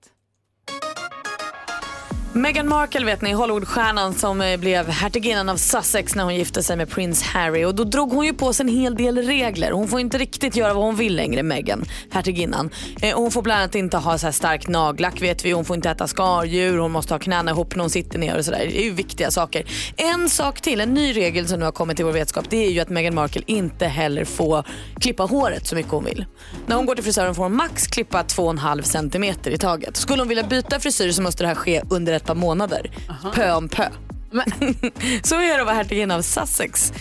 [2.34, 6.76] Meghan Markle vet ni, Hollywoodstjärnan som eh, blev hertiginnan av Sussex när hon gifte sig
[6.76, 7.64] med prins Harry.
[7.64, 9.72] Och då drog hon ju på sig en hel del regler.
[9.72, 12.70] Hon får inte riktigt göra vad hon vill längre, Meghan, hertiginnan.
[13.02, 15.50] Eh, hon får bland annat inte ha så här stark nagellack vet vi.
[15.50, 18.44] Hon får inte äta skaldjur, hon måste ha knäna ihop när hon sitter ner och
[18.44, 18.58] sådär.
[18.58, 19.64] Det är ju viktiga saker.
[19.96, 22.70] En sak till, en ny regel som nu har kommit till vår vetskap, det är
[22.70, 24.66] ju att Meghan Markle inte heller får
[25.00, 26.26] klippa håret så mycket hon vill.
[26.66, 29.96] När hon går till frisören får hon max klippa 2,5 cm i taget.
[29.96, 32.90] Skulle hon vilja byta frisyr så måste det här ske under ett par månader.
[33.34, 33.88] Pö om pö.
[35.22, 36.92] så är det att vara hertiginna av Sussex.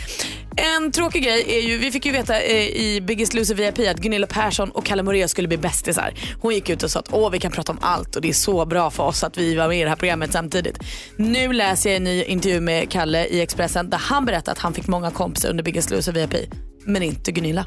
[0.55, 3.97] En tråkig grej är ju, vi fick ju veta eh, i Biggest Loser VIP att
[3.97, 6.13] Gunilla Persson och Kalle Moraeus skulle bli bästisar.
[6.41, 8.33] Hon gick ut och sa att Åh, vi kan prata om allt och det är
[8.33, 10.79] så bra för oss att vi var med i det här programmet samtidigt.
[11.17, 14.73] Nu läser jag en ny intervju med Kalle i Expressen där han berättar att han
[14.73, 16.35] fick många kompisar under Biggest Loser VIP,
[16.85, 17.65] men inte Gunilla.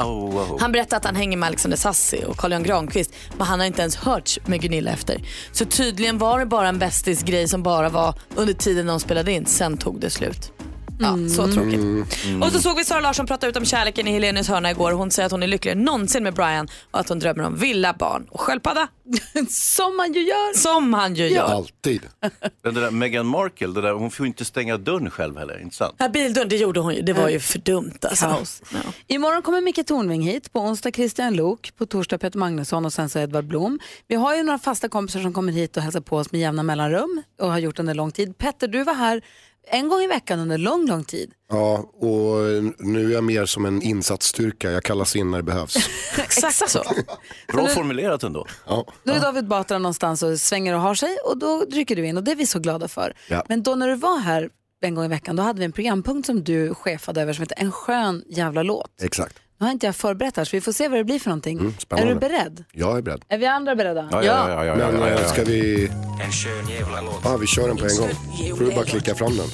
[0.00, 0.60] Oh, oh.
[0.60, 3.80] Han berättar att han hänger med Alexander Sassi och Carl-Jan Granqvist men han har inte
[3.80, 5.22] ens hörts med Gunilla efter.
[5.52, 9.32] Så tydligen var det bara en bästis grej som bara var under tiden de spelade
[9.32, 10.52] in, sen tog det slut.
[11.00, 11.80] Ja, så tråkigt.
[12.24, 12.42] Mm.
[12.42, 14.92] Och så såg vi Sara Larsson prata ut om kärleken i Helenius hörna igår.
[14.92, 17.56] Hon säger att hon är lyckligare än någonsin med Brian och att hon drömmer om
[17.56, 18.88] villa, barn och sköldpadda.
[19.48, 20.56] Som man ju gör.
[20.56, 21.44] Som han ju gör.
[21.44, 22.02] Alltid.
[22.64, 25.76] Den där Meghan Markle, det där, hon får ju inte stänga dörren själv heller, inte
[25.76, 25.94] sant?
[25.98, 27.02] Ja, bildörren, det gjorde hon ju.
[27.02, 28.24] Det var ju för dumt alltså.
[28.26, 28.62] Kaos.
[29.06, 33.08] Imorgon kommer Micke Tornving hit, på onsdag Christian Lok, på torsdag Peter Magnusson och sen
[33.08, 33.78] så Edvard Blom.
[34.08, 36.62] Vi har ju några fasta kompisar som kommer hit och hälsar på oss med jämna
[36.62, 38.38] mellanrum och har gjort under lång tid.
[38.38, 39.22] Petter, du var här
[39.68, 41.32] en gång i veckan under lång, lång tid.
[41.48, 42.36] Ja, och
[42.78, 44.70] nu är jag mer som en insatsstyrka.
[44.70, 45.76] Jag kallas in när det behövs.
[46.18, 46.82] Exakt så.
[47.52, 48.46] Bra formulerat ändå.
[48.66, 48.86] Ja.
[49.04, 52.16] Då är David Batra någonstans och svänger och har sig och då rycker du in
[52.16, 53.16] och det är vi så glada för.
[53.28, 53.44] Ja.
[53.48, 54.50] Men då när du var här
[54.82, 57.60] en gång i veckan då hade vi en programpunkt som du chefade över som heter
[57.60, 59.02] En skön jävla låt.
[59.02, 59.36] Exakt.
[59.60, 61.58] Nu har inte jag förberett här så vi får se vad det blir för någonting.
[61.58, 62.64] Mm, är du beredd?
[62.72, 63.24] Jag är beredd.
[63.28, 64.08] Är vi andra beredda?
[64.12, 65.86] Men eh, ska vi...
[66.24, 67.20] En skön jävla låt.
[67.24, 68.08] Ja, vi kör den på en gång.
[68.56, 69.46] Får du bara klicka fram den.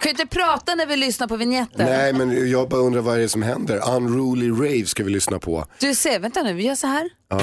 [0.00, 1.86] Kan inte prata när vi lyssnar på vignetten.
[1.86, 3.80] Nej, men jag bara undrar vad är det som händer.
[3.96, 5.64] Unruly Rave ska vi lyssna på.
[5.80, 7.10] Du ser, vänta nu, vi gör så här.
[7.28, 7.40] Ja.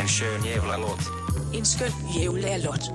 [0.00, 1.00] En skön jävla låt.
[1.54, 1.90] En skön
[2.22, 2.90] jävla låt.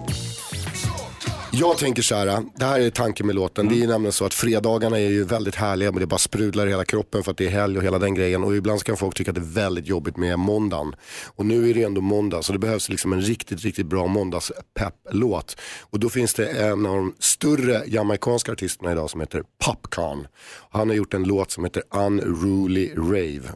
[1.56, 3.68] Jag tänker så här, det här är tanken med låten.
[3.68, 6.70] Det är nämligen så att fredagarna är ju väldigt härliga, men det bara sprudlar i
[6.70, 8.44] hela kroppen för att det är helg och hela den grejen.
[8.44, 10.96] Och ibland kan folk tycka att det är väldigt jobbigt med måndagen.
[11.26, 15.58] Och nu är det ändå måndag, så det behövs liksom en riktigt, riktigt bra måndagspepp-låt.
[15.82, 20.28] Och då finns det en av de större jamaicanska artisterna idag som heter Popcorn.
[20.72, 23.54] Han har gjort en låt som heter Unruly Rave.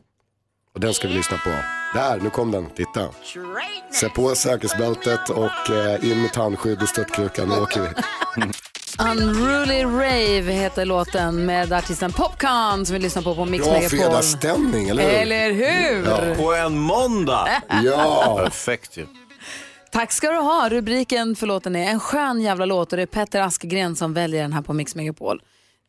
[0.73, 1.76] Och den ska vi lyssna på.
[1.93, 2.69] Där, nu kom den.
[2.69, 3.07] Titta.
[3.93, 7.49] Sätt på säkerhetsbältet och eh, in med tandskydd och störtkrukan.
[7.49, 7.87] Nu åker vi.
[9.11, 13.99] Unruly Rave heter låten med artisten Popcorn som vi lyssnar på på Mix Bra Megapol.
[13.99, 15.17] fredagsstämning, eller hur?
[15.17, 16.35] Eller hur?
[16.35, 17.47] På en måndag!
[17.83, 18.39] Ja.
[18.43, 19.05] Perfekt ju.
[19.91, 20.69] Tack ska du ha.
[20.69, 24.41] Rubriken för låten är En skön jävla låt och det är Petter Askegren som väljer
[24.41, 25.41] den här på Mix Megapol.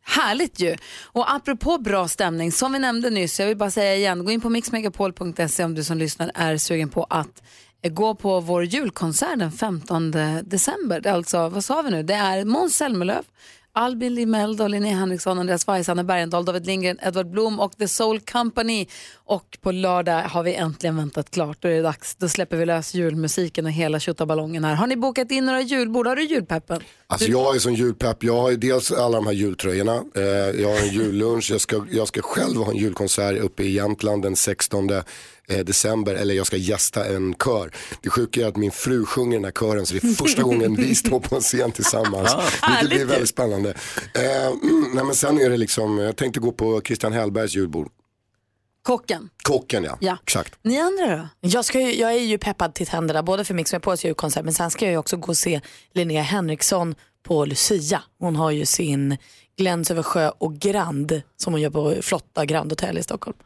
[0.08, 0.76] Härligt ju!
[1.04, 4.40] Och apropå bra stämning, som vi nämnde nyss, jag vill bara säga igen, gå in
[4.40, 7.42] på mixmegapol.se om du som lyssnar är sugen på att
[7.82, 10.10] eh, gå på vår julkonsert den 15
[10.42, 11.00] december.
[11.00, 13.22] Det är alltså, vad sa vi nu, det är Måns Zelmerlöw,
[13.78, 18.20] Albin Limeldo, Linnea Henriksson, Andreas Weiss, Anna Bergendahl, David Lindgren, Edward Blom och The Soul
[18.20, 18.86] Company.
[19.14, 21.56] Och på lördag har vi äntligen väntat klart.
[21.60, 22.14] Då är det dags.
[22.14, 24.74] Då släpper vi lös julmusiken och hela tjottaballongen här.
[24.74, 26.06] Har ni bokat in några julbord?
[26.06, 26.80] Har du julpeppen?
[27.06, 30.22] Alltså jag är som julpepp, jag har ju dels alla de här jultröjorna, eh,
[30.60, 34.22] jag har en jullunch, jag ska, jag ska själv ha en julkonsert uppe i Jämtland
[34.22, 34.90] den 16.
[35.48, 37.70] Eh, december, eller jag ska gästa en kör.
[38.02, 40.74] Det sjuka är att min fru sjunger den här kören så det är första gången
[40.74, 42.36] vi står på en scen tillsammans.
[42.68, 43.74] Vilket blir väldigt spännande.
[44.14, 47.88] Eh, mm, nej, men sen är det liksom, jag tänkte gå på Christian Hellbergs julbord.
[48.82, 49.28] Kocken.
[49.42, 50.18] Kocken ja, Ja.
[50.22, 50.54] exakt.
[50.62, 51.28] Ni andra då?
[51.48, 54.54] Jag, ska ju, jag är ju peppad till tänderna både för Mix Megapols julkonsert men
[54.54, 55.60] sen ska jag ju också gå och se
[55.92, 56.94] Linnea Henriksson
[57.26, 58.02] på Lucia.
[58.18, 59.16] Hon har ju sin
[59.56, 63.36] Gläns över sjö och Grand som hon gör på Flotta Grand Hotel i Stockholm.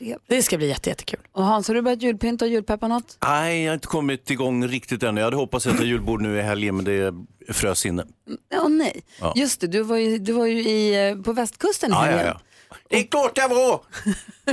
[0.00, 0.18] Trevligt.
[0.26, 1.20] Det ska bli jätte, jättekul.
[1.32, 3.18] Och Hans, har du börjat julpynta och julpeppa något?
[3.24, 5.16] Nej, jag har inte kommit igång riktigt än.
[5.16, 7.14] Jag hade hoppats att jag julbord nu i helgen, men det
[7.52, 8.04] frös inne.
[8.48, 9.02] Ja, nej.
[9.20, 9.32] Ja.
[9.36, 12.10] Just det, du var ju, du var ju i, eh, på västkusten i Ja, ja,
[12.16, 12.26] helgen.
[12.26, 12.40] ja.
[12.88, 13.80] Det är klart jag var!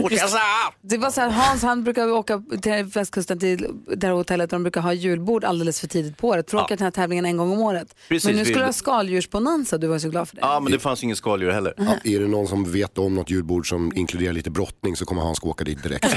[0.81, 4.57] Det var så här, Hans han brukar åka till västkusten till det här hotellet där
[4.57, 6.49] de brukar ha julbord alldeles för tidigt på året.
[6.51, 6.65] För att Ja.
[6.65, 7.95] åka till den här tävlingen en gång om året.
[8.09, 10.41] Precis, Men nu vi- skulle du ha skaldjursbonanza, du var så glad för det.
[10.41, 11.73] Ja, men det fanns ingen skaldjur heller.
[11.77, 15.21] Ja, är det någon som vet om något julbord som inkluderar lite brottning så kommer
[15.21, 16.05] Hans åka dit direkt.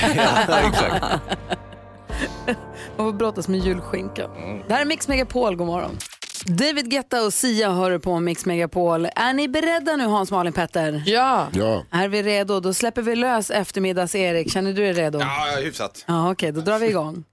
[2.97, 4.29] Man får brottas med julskinka.
[4.69, 5.99] Det här är Mix Megapol, god morgon.
[6.45, 9.09] David Guetta och Sia hör på Mix Megapol.
[9.17, 11.03] Är ni beredda nu Hans, Malin, Petter?
[11.07, 11.49] Ja.
[11.53, 11.85] ja.
[11.91, 12.61] Är vi redo?
[12.61, 14.53] Då släpper vi lös eftermiddags-Erik.
[14.53, 15.19] Känner du dig redo?
[15.21, 16.05] Ja, ja, hyfsat.
[16.07, 17.25] Ja, Okej, då drar vi igång.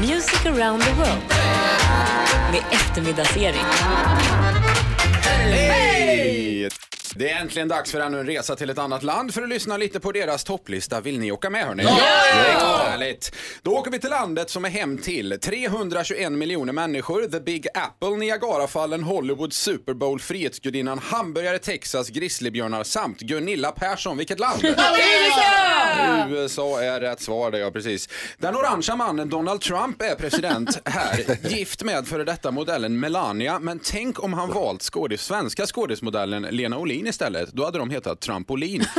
[0.00, 1.22] Music around the world.
[2.52, 3.64] Med eftermiddags-Erik.
[5.50, 6.68] Hej!
[7.18, 9.76] Det är äntligen dags för ännu en resa till ett annat land för att lyssna
[9.76, 11.00] lite på deras topplista.
[11.00, 11.82] Vill ni åka med hörni?
[11.82, 12.82] Ja!
[12.84, 13.34] Härligt!
[13.62, 18.16] Då åker vi till landet som är hem till 321 miljoner människor, The Big Apple,
[18.16, 24.16] Niagarafallen, Hollywood, Super Bowl, Frihetsgudinnan, hamburgare, Texas, grizzlybjörnar samt Gunilla Persson.
[24.16, 24.64] Vilket land?
[26.28, 28.08] USA är rätt svar det, ja precis.
[28.38, 33.58] Den orangea mannen Donald Trump är president här, gift med före detta modellen Melania.
[33.58, 37.52] Men tänk om han valt skådis, svenska skådismodellen Lena Olin istället.
[37.52, 38.84] Då hade de hetat Trampolin.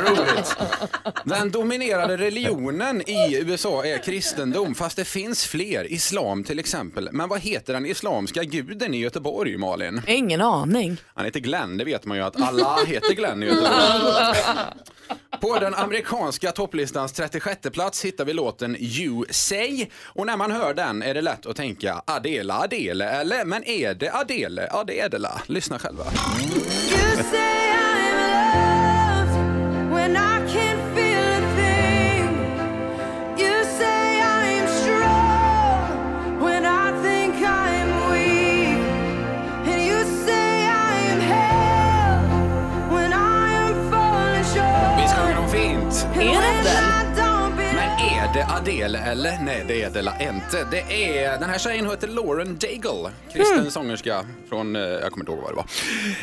[0.00, 0.56] Roligt.
[1.24, 5.92] Den dominerade religionen i USA är kristendom, fast det finns fler.
[5.92, 7.08] Islam till exempel.
[7.12, 10.02] Men vad heter den islamska guden i Göteborg, Malin?
[10.06, 10.96] Ingen aning.
[11.14, 14.36] Han heter Glenn, det vet man ju att alla heter Glenn i Göteborg.
[15.40, 19.86] På den amerikanska topplistans 36 plats hittar vi låten You Say.
[20.04, 23.44] Och när man hör den är det lätt att tänka Adela Adele, eller?
[23.44, 25.42] Men är det Adele Adela?
[25.46, 26.04] Lyssna själva.
[29.92, 30.39] When I
[49.06, 49.38] eller?
[49.44, 50.66] Nej, det är det la inte.
[50.70, 55.32] Det är, den här tjejen heter Lauren Daigle, kristen sångerska från, eh, jag kommer inte
[55.32, 55.56] ihåg vad det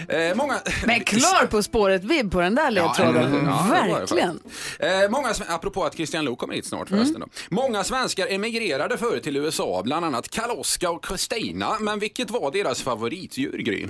[0.07, 0.30] var.
[0.30, 0.59] Eh, många...
[0.86, 3.15] Men klar På spåret-vibb på den där ledtråden.
[3.15, 4.39] Ja, det var det Verkligen.
[4.39, 4.82] faktiskt.
[4.82, 7.19] Eh, många, sve- apropå att Christian Luuk kommer hit snart förresten.
[7.21, 7.28] Då.
[7.49, 11.80] Många svenskar emigrerade förr till USA, bland annat Karl-Oskar och Kristina.
[11.80, 13.88] Men vilket var deras favoritdjur, Gry?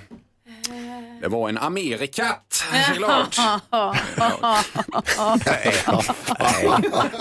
[1.21, 3.37] Det var en amerikatt, såklart.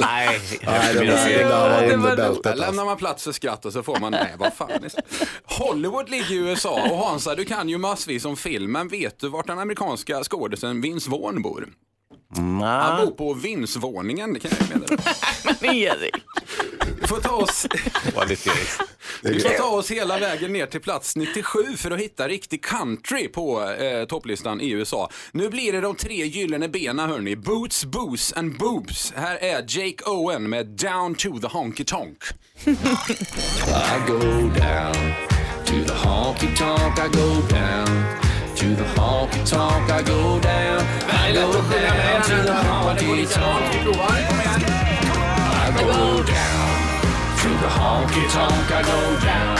[0.01, 3.73] Nej, Nej, det var- det var under bältet, Där lämnar man plats för skratt och
[3.73, 4.69] så får man, nej vad fan.
[5.45, 9.29] Hollywood ligger i USA och Hansa du kan ju massvis om film, men vet du
[9.29, 11.69] vart den amerikanska skådisen Vince Vaughn bor?
[12.35, 15.03] Han bor på vindsvåningen, det kan jag meddela.
[15.61, 16.15] Men Erik.
[17.01, 17.67] Vi får ta oss...
[19.23, 23.29] Vi får ta oss hela vägen ner till plats 97 för att hitta riktig country
[23.29, 25.11] på eh, topplistan i USA.
[25.33, 27.37] Nu blir det de tre gyllene benen hörni.
[27.37, 29.13] Boots, booze and boobs.
[29.17, 32.25] Här är Jake Owen med Down to the Honky Tonk.
[32.67, 32.73] I
[34.07, 35.15] go down
[35.67, 36.99] to the honky tonk.
[36.99, 38.26] I go down
[38.57, 39.91] to the honky tonk.
[39.91, 40.81] I go down.
[41.05, 43.65] I go down to the honky tonk.
[45.53, 46.69] I go down
[47.37, 48.71] to the honky tonk.
[48.73, 49.57] I go down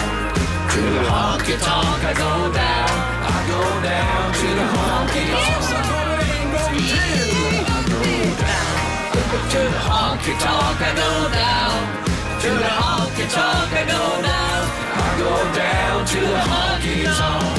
[0.73, 2.05] to the honky tonk.
[2.05, 2.89] I go down.
[3.21, 5.61] I go down to the honky tonk.
[5.61, 6.01] I
[6.53, 6.73] go
[8.41, 8.73] down
[9.53, 11.77] to the honky tonk I go down.
[12.41, 14.63] To the honky tonk I go down.
[14.97, 17.56] I go down to the honky tonk.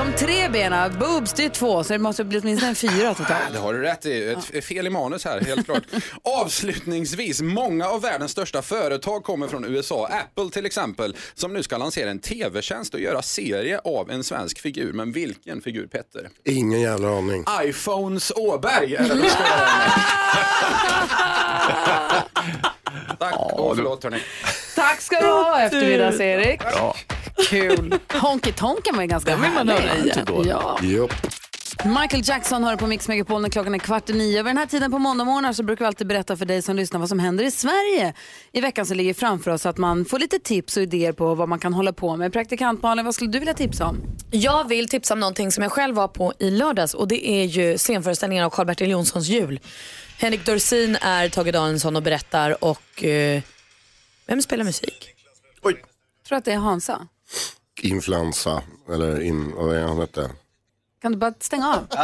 [0.00, 3.52] De tre benen, boobs det är två, så det måste bli åtminstone en fyra totalt.
[3.52, 4.36] Det har du rätt i.
[4.52, 5.82] Ett fel i manus här, helt klart.
[6.22, 10.06] Avslutningsvis, många av världens största företag kommer från USA.
[10.06, 14.60] Apple till exempel, som nu ska lansera en tv-tjänst och göra serie av en svensk
[14.60, 14.92] figur.
[14.92, 16.28] Men vilken figur, Petter?
[16.44, 17.44] Ingen jävla aning.
[17.62, 19.68] iPhones Åberg är det de ska göra.
[23.18, 24.18] Tack och förlåt hörni.
[24.80, 26.60] Tack ska du ha eftermiddags-Erik.
[27.50, 27.94] Kul.
[28.12, 30.26] Honky Tonk kan man ju ganska Den vill man höra igen.
[30.44, 30.78] Ja.
[30.82, 31.12] Japp.
[31.84, 34.38] Michael Jackson hör på Mix Megapol när klockan är kvart i nio.
[34.38, 37.00] Över den här tiden på måndagmorgnar så brukar vi alltid berätta för dig som lyssnar
[37.00, 38.14] vad som händer i Sverige
[38.52, 41.34] i veckan som ligger framför oss så att man får lite tips och idéer på
[41.34, 42.32] vad man kan hålla på med.
[42.32, 43.96] Praktikant Malin, vad skulle du vilja tipsa om?
[44.30, 47.44] Jag vill tipsa om någonting som jag själv var på i lördags och det är
[47.44, 49.60] ju scenföreställningen av Karl-Bertil Jonssons jul.
[50.18, 53.42] Henrik Dorsin är Tage Danielsson och berättar och eh,
[54.30, 55.14] vem spelar musik?
[55.62, 55.74] Jag
[56.28, 57.08] tror att det är Hansa.
[57.82, 58.62] Influensa,
[58.92, 60.30] eller in, vad är han hette?
[61.02, 61.86] Kan du bara stänga av?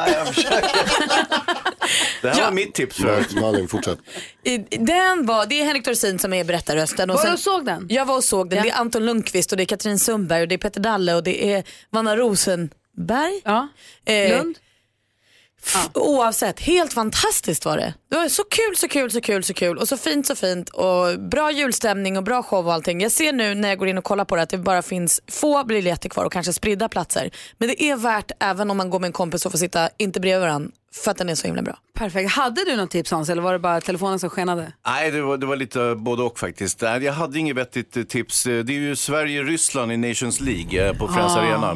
[2.22, 3.99] Det här var mitt tips för Malin, fortsätt.
[4.43, 7.09] I- Den var, det är Henrik Dorsin som är berättarrösten.
[7.09, 7.87] Var du och såg den?
[7.91, 8.62] Jag var och såg den.
[8.62, 11.22] Det är Anton Lundqvist och det är Katrin Sundberg och det är Peter Dalle och
[11.22, 13.41] det är Vanna Rosenberg.
[13.45, 13.68] Ja.
[14.05, 14.59] Eh, Lund?
[15.67, 17.95] F- Oavsett, helt fantastiskt var det.
[18.11, 20.69] Det var så kul, så kul, så kul, så kul och så fint, så fint
[20.69, 23.01] och bra julstämning och bra show och allting.
[23.01, 25.21] Jag ser nu när jag går in och kollar på det att det bara finns
[25.31, 27.31] få biljetter kvar och kanske spridda platser.
[27.59, 30.21] Men det är värt även om man går med en kompis och får sitta inte
[30.21, 30.71] bredvid varandra
[31.05, 31.78] för att den är så himla bra.
[31.94, 32.30] Perfekt.
[32.30, 34.72] Hade du något tips Hans eller var det bara telefonen som skenade?
[34.86, 36.82] Nej, det var, det var lite både och faktiskt.
[36.82, 38.47] Jag hade inget vettigt eh, tips.
[38.47, 41.70] Eh, Det är ju Sverige-Ryssland i Nations League eh, på Friends Ah, Arena.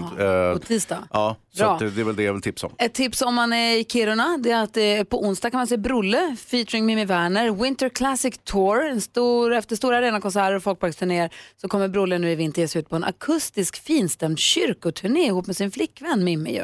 [0.51, 0.99] Eh, På tisdag?
[1.13, 1.73] Ja, så Bra.
[1.73, 2.73] att det, det är väl det jag vill tipsa om.
[2.79, 5.67] Ett tips om man är i Kiruna det är att eh, på onsdag kan man
[5.67, 7.51] se Brolle featuring Mimmi Werner.
[7.63, 8.85] Winter Classic Tour.
[8.87, 12.81] En stor, efter stora arenakonserter och folkparksturnéer så kommer Brolle nu i vinter ge sig
[12.81, 16.61] ut på en akustisk finstämd kyrkoturné ihop med sin flickvän Mimmi.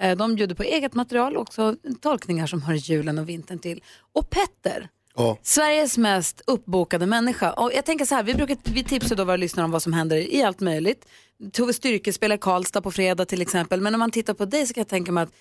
[0.00, 3.82] Eh, De bjuder på eget material och också tolkningar som hör julen och vintern till.
[4.12, 4.88] Och Petter,
[5.18, 5.38] Ja.
[5.42, 7.52] Sveriges mest uppbokade människa.
[7.52, 9.92] Och jag tänker så här, vi, brukar, vi tipsar då våra lyssnare om vad som
[9.92, 11.06] händer i allt möjligt.
[11.52, 13.80] Tove Styrke spelar Karlstad på fredag till exempel.
[13.80, 15.32] Men när man tittar på dig så kan jag tänka mig att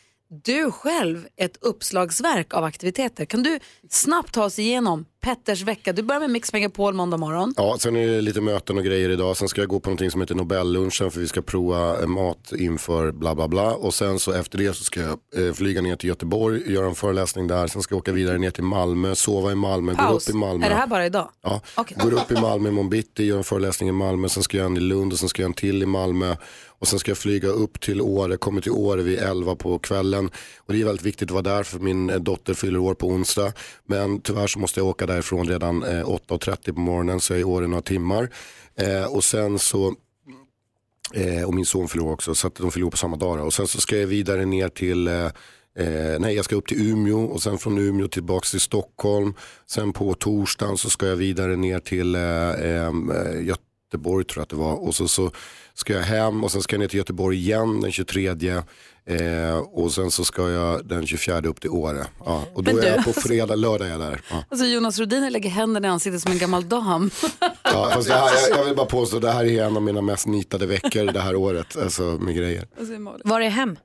[0.44, 3.26] du själv är ett uppslagsverk av aktiviteter.
[3.26, 5.94] Kan du snabbt ta oss igenom Petters vecka?
[5.94, 7.54] Du börjar med Mix Megapol måndag morgon.
[7.58, 9.38] Ja, sen är det lite möten och grejer idag.
[9.38, 12.52] Sen ska jag gå på någonting som heter Nobellunchen för vi ska prova eh, mat
[12.58, 13.74] inför bla bla bla.
[13.74, 16.96] Och sen så efter det så ska jag eh, flyga ner till Göteborg, göra en
[16.96, 17.68] föreläsning där.
[17.68, 20.30] Sen ska jag åka vidare ner till Malmö, sova i Malmö, gå Paus.
[20.30, 20.66] upp i Malmö.
[20.66, 21.30] Är det här bara idag?
[21.42, 21.62] Ja,
[21.98, 24.78] går upp i Malmö imorgon bitti, gör en föreläsning i Malmö, sen ska jag en
[24.78, 26.36] i Lund och sen ska jag en till i Malmö.
[26.80, 30.30] Och sen ska jag flyga upp till Åre, kommer till Åre vid 11 på kvällen.
[30.58, 33.08] Och det är väldigt viktigt att vara där för min eh, dotter fyller år på
[33.08, 33.54] onsdag.
[33.86, 37.42] Men tyvärr så måste jag åka därifrån redan eh, 8.30 på morgonen så jag är
[37.42, 38.30] i Åre några timmar.
[38.76, 39.96] Eh, och sen så
[41.14, 43.46] eh, och min son fyller år också, så att de fyller år på samma dag.
[43.46, 45.26] Och sen så ska jag vidare ner till, eh,
[45.78, 49.34] eh, nej jag ska upp till Umeå och sen från Umeå tillbaks till Stockholm.
[49.68, 52.92] Sen på torsdagen så ska jag vidare ner till eh, eh,
[53.42, 54.74] Göteborg tror jag att det var.
[54.74, 55.32] Och så, så
[55.74, 58.62] ska jag hem och sen ska jag ner till Göteborg igen den 23.
[59.08, 62.06] Eh, och sen så ska jag den 24 upp till Åre.
[62.26, 64.22] Ja, och då Men är du, jag på alltså- fredag, lördag är jag där.
[64.30, 64.44] Ja.
[64.50, 67.10] Alltså Jonas Rhodiner lägger händerna i ansiktet som en gammal dam.
[67.64, 70.02] Ja, fast det här, jag, jag vill bara påstå, det här är en av mina
[70.02, 71.78] mest nitade veckor det här året.
[71.78, 72.68] Alltså med grejer.
[73.24, 73.78] Var är hem?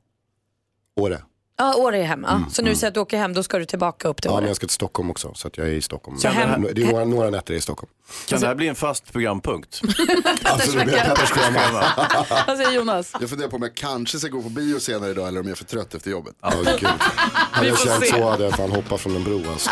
[1.00, 1.22] Åre.
[1.61, 2.24] Ja, Åre är hem.
[2.28, 2.34] Ja.
[2.36, 4.32] Mm, så nu säger att du åker hem, då ska du tillbaka upp till Ja,
[4.34, 4.40] Åre.
[4.40, 6.18] men jag ska till Stockholm också, så att jag är i Stockholm.
[6.18, 7.90] Så hem- det är några, några nätter i Stockholm.
[8.28, 9.80] Kan det här bli en fast programpunkt?
[10.44, 11.61] Absolut, det Petters schema.
[12.46, 13.12] Vad säger Jonas?
[13.20, 15.52] Jag funderar på om jag kanske ska gå på bio senare idag eller om jag
[15.52, 16.34] är för trött efter jobbet.
[16.42, 16.88] Ja, gud.
[17.50, 18.11] Hade jag känt se.
[18.11, 19.70] så hade jag fan hoppat från en bro alltså.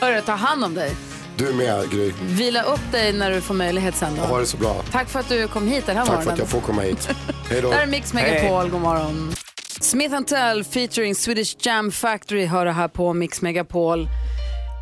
[0.00, 0.96] Hörru, ta hand om dig.
[1.36, 2.12] Du med Gry.
[2.22, 4.22] Vila upp dig när du får möjlighet sen då.
[4.22, 4.82] Ha det så bra.
[4.92, 6.32] Tack för att du kom hit den här Tack för morgonen.
[6.32, 7.08] att jag får komma hit.
[7.50, 7.70] Hej då.
[7.70, 9.34] Där är Mix Megapol, god morgon.
[9.80, 14.08] Smith Tell featuring Swedish Jam Factory hör det här på Mix Megapol.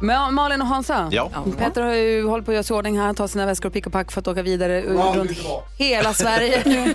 [0.03, 1.31] Ma- Malin och Hansa, Ja.
[1.59, 3.73] Peter har ju hållit på att göra sig i ordning här, ta sina väskor och
[3.73, 5.31] pick och pack för att åka vidare Ja, runt
[5.79, 6.63] hela Sverige.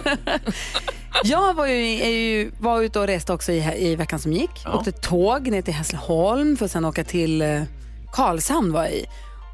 [1.23, 4.51] Jag var ju, är ju, var ute och reste också i, i veckan som gick.
[4.65, 4.73] Ja.
[4.73, 7.61] Åkte tåg ner till Hässleholm för att sen åka till eh,
[8.13, 9.05] Karlshamn var jag i.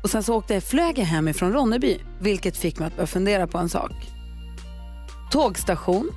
[0.03, 3.07] Och sen så åkte jag, flög jag hem ifrån Ronneby, vilket fick mig att börja
[3.07, 3.91] fundera på en sak.
[5.31, 6.11] Tågstation,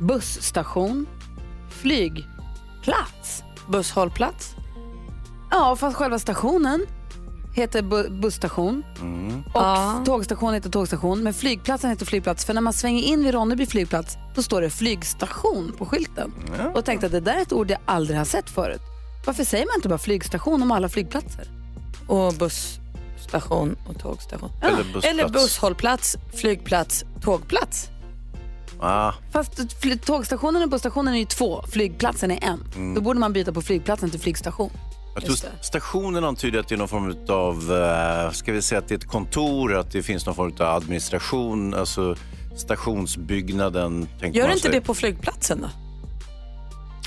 [0.00, 1.06] busstation,
[1.80, 3.42] flygplats.
[3.68, 4.54] Busshållplats?
[5.50, 6.86] Ja, fast själva stationen
[7.54, 8.84] heter bu- busstation
[9.54, 11.22] och tågstation heter tågstation.
[11.22, 12.44] Men flygplatsen heter flygplats.
[12.44, 16.32] För när man svänger in vid Ronneby flygplats då står det flygstation på skylten.
[16.74, 18.80] Och tänkte att det där är ett ord jag aldrig har sett förut.
[19.26, 21.48] Varför säger man inte bara flygstation om alla flygplatser?
[22.08, 24.50] Och busstation och tågstation.
[24.62, 25.06] Eller bussplats.
[25.06, 27.88] Eller busshållplats, flygplats, tågplats.
[28.82, 29.12] Ah.
[29.32, 29.60] Fast
[30.06, 32.64] tågstationen och busstationen är ju två, flygplatsen är en.
[32.76, 32.94] Mm.
[32.94, 34.70] Då borde man byta på flygplatsen till flygstation.
[35.14, 37.72] Jag tror stationen antyder att det är någon form av,
[38.26, 40.66] eh, ska vi säga att det är ett kontor, att det finns någon form av
[40.76, 42.16] administration, alltså
[42.56, 44.08] stationsbyggnaden.
[44.32, 45.68] Gör man inte det på flygplatsen då?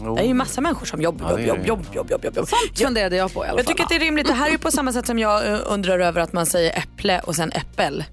[0.04, 0.16] Jo.
[0.16, 1.68] Det är ju massa människor som jobbar, jobb, är jobb, det.
[1.68, 2.36] jobb, jobb, jobb, jobb.
[2.36, 3.74] Sånt funderade jag på i alla Jag fall.
[3.74, 4.28] tycker att det är rimligt.
[4.28, 6.78] Det här är ju på samma sätt som jag eh, undrar över att man säger
[6.78, 8.04] äpple och sen äppel.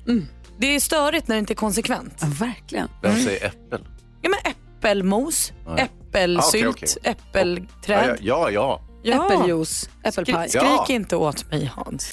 [0.60, 2.22] Det är störigt när det inte är konsekvent.
[2.22, 2.88] verkligen.
[3.02, 3.84] Vem säger äppel?
[4.22, 5.78] Ja, men äppelmos, Ja.
[5.78, 6.88] äppelsylt, Ah, okej, okej.
[7.04, 8.16] äppelträd.
[8.20, 8.80] Ja, ja.
[9.02, 9.26] Ja.
[9.26, 10.48] Äppeljuice, äppelpaj.
[10.48, 12.12] Skri- skrik inte åt mig Hans.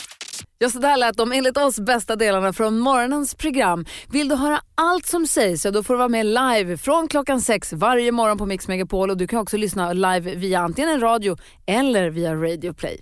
[0.60, 3.86] Ja, så där lät de enligt oss bästa delarna från morgonens program.
[4.10, 7.41] Vill du höra allt som sägs så då får du vara med live från klockan
[7.41, 11.00] sex varje morgon på Mix Megapol och du kan också lyssna live via antingen en
[11.02, 11.38] radio
[11.68, 13.02] eller via Radio Play.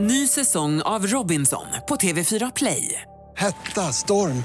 [0.00, 3.02] Ny säsong av Robinson på TV4 Play.
[3.36, 4.44] Hetta, storm,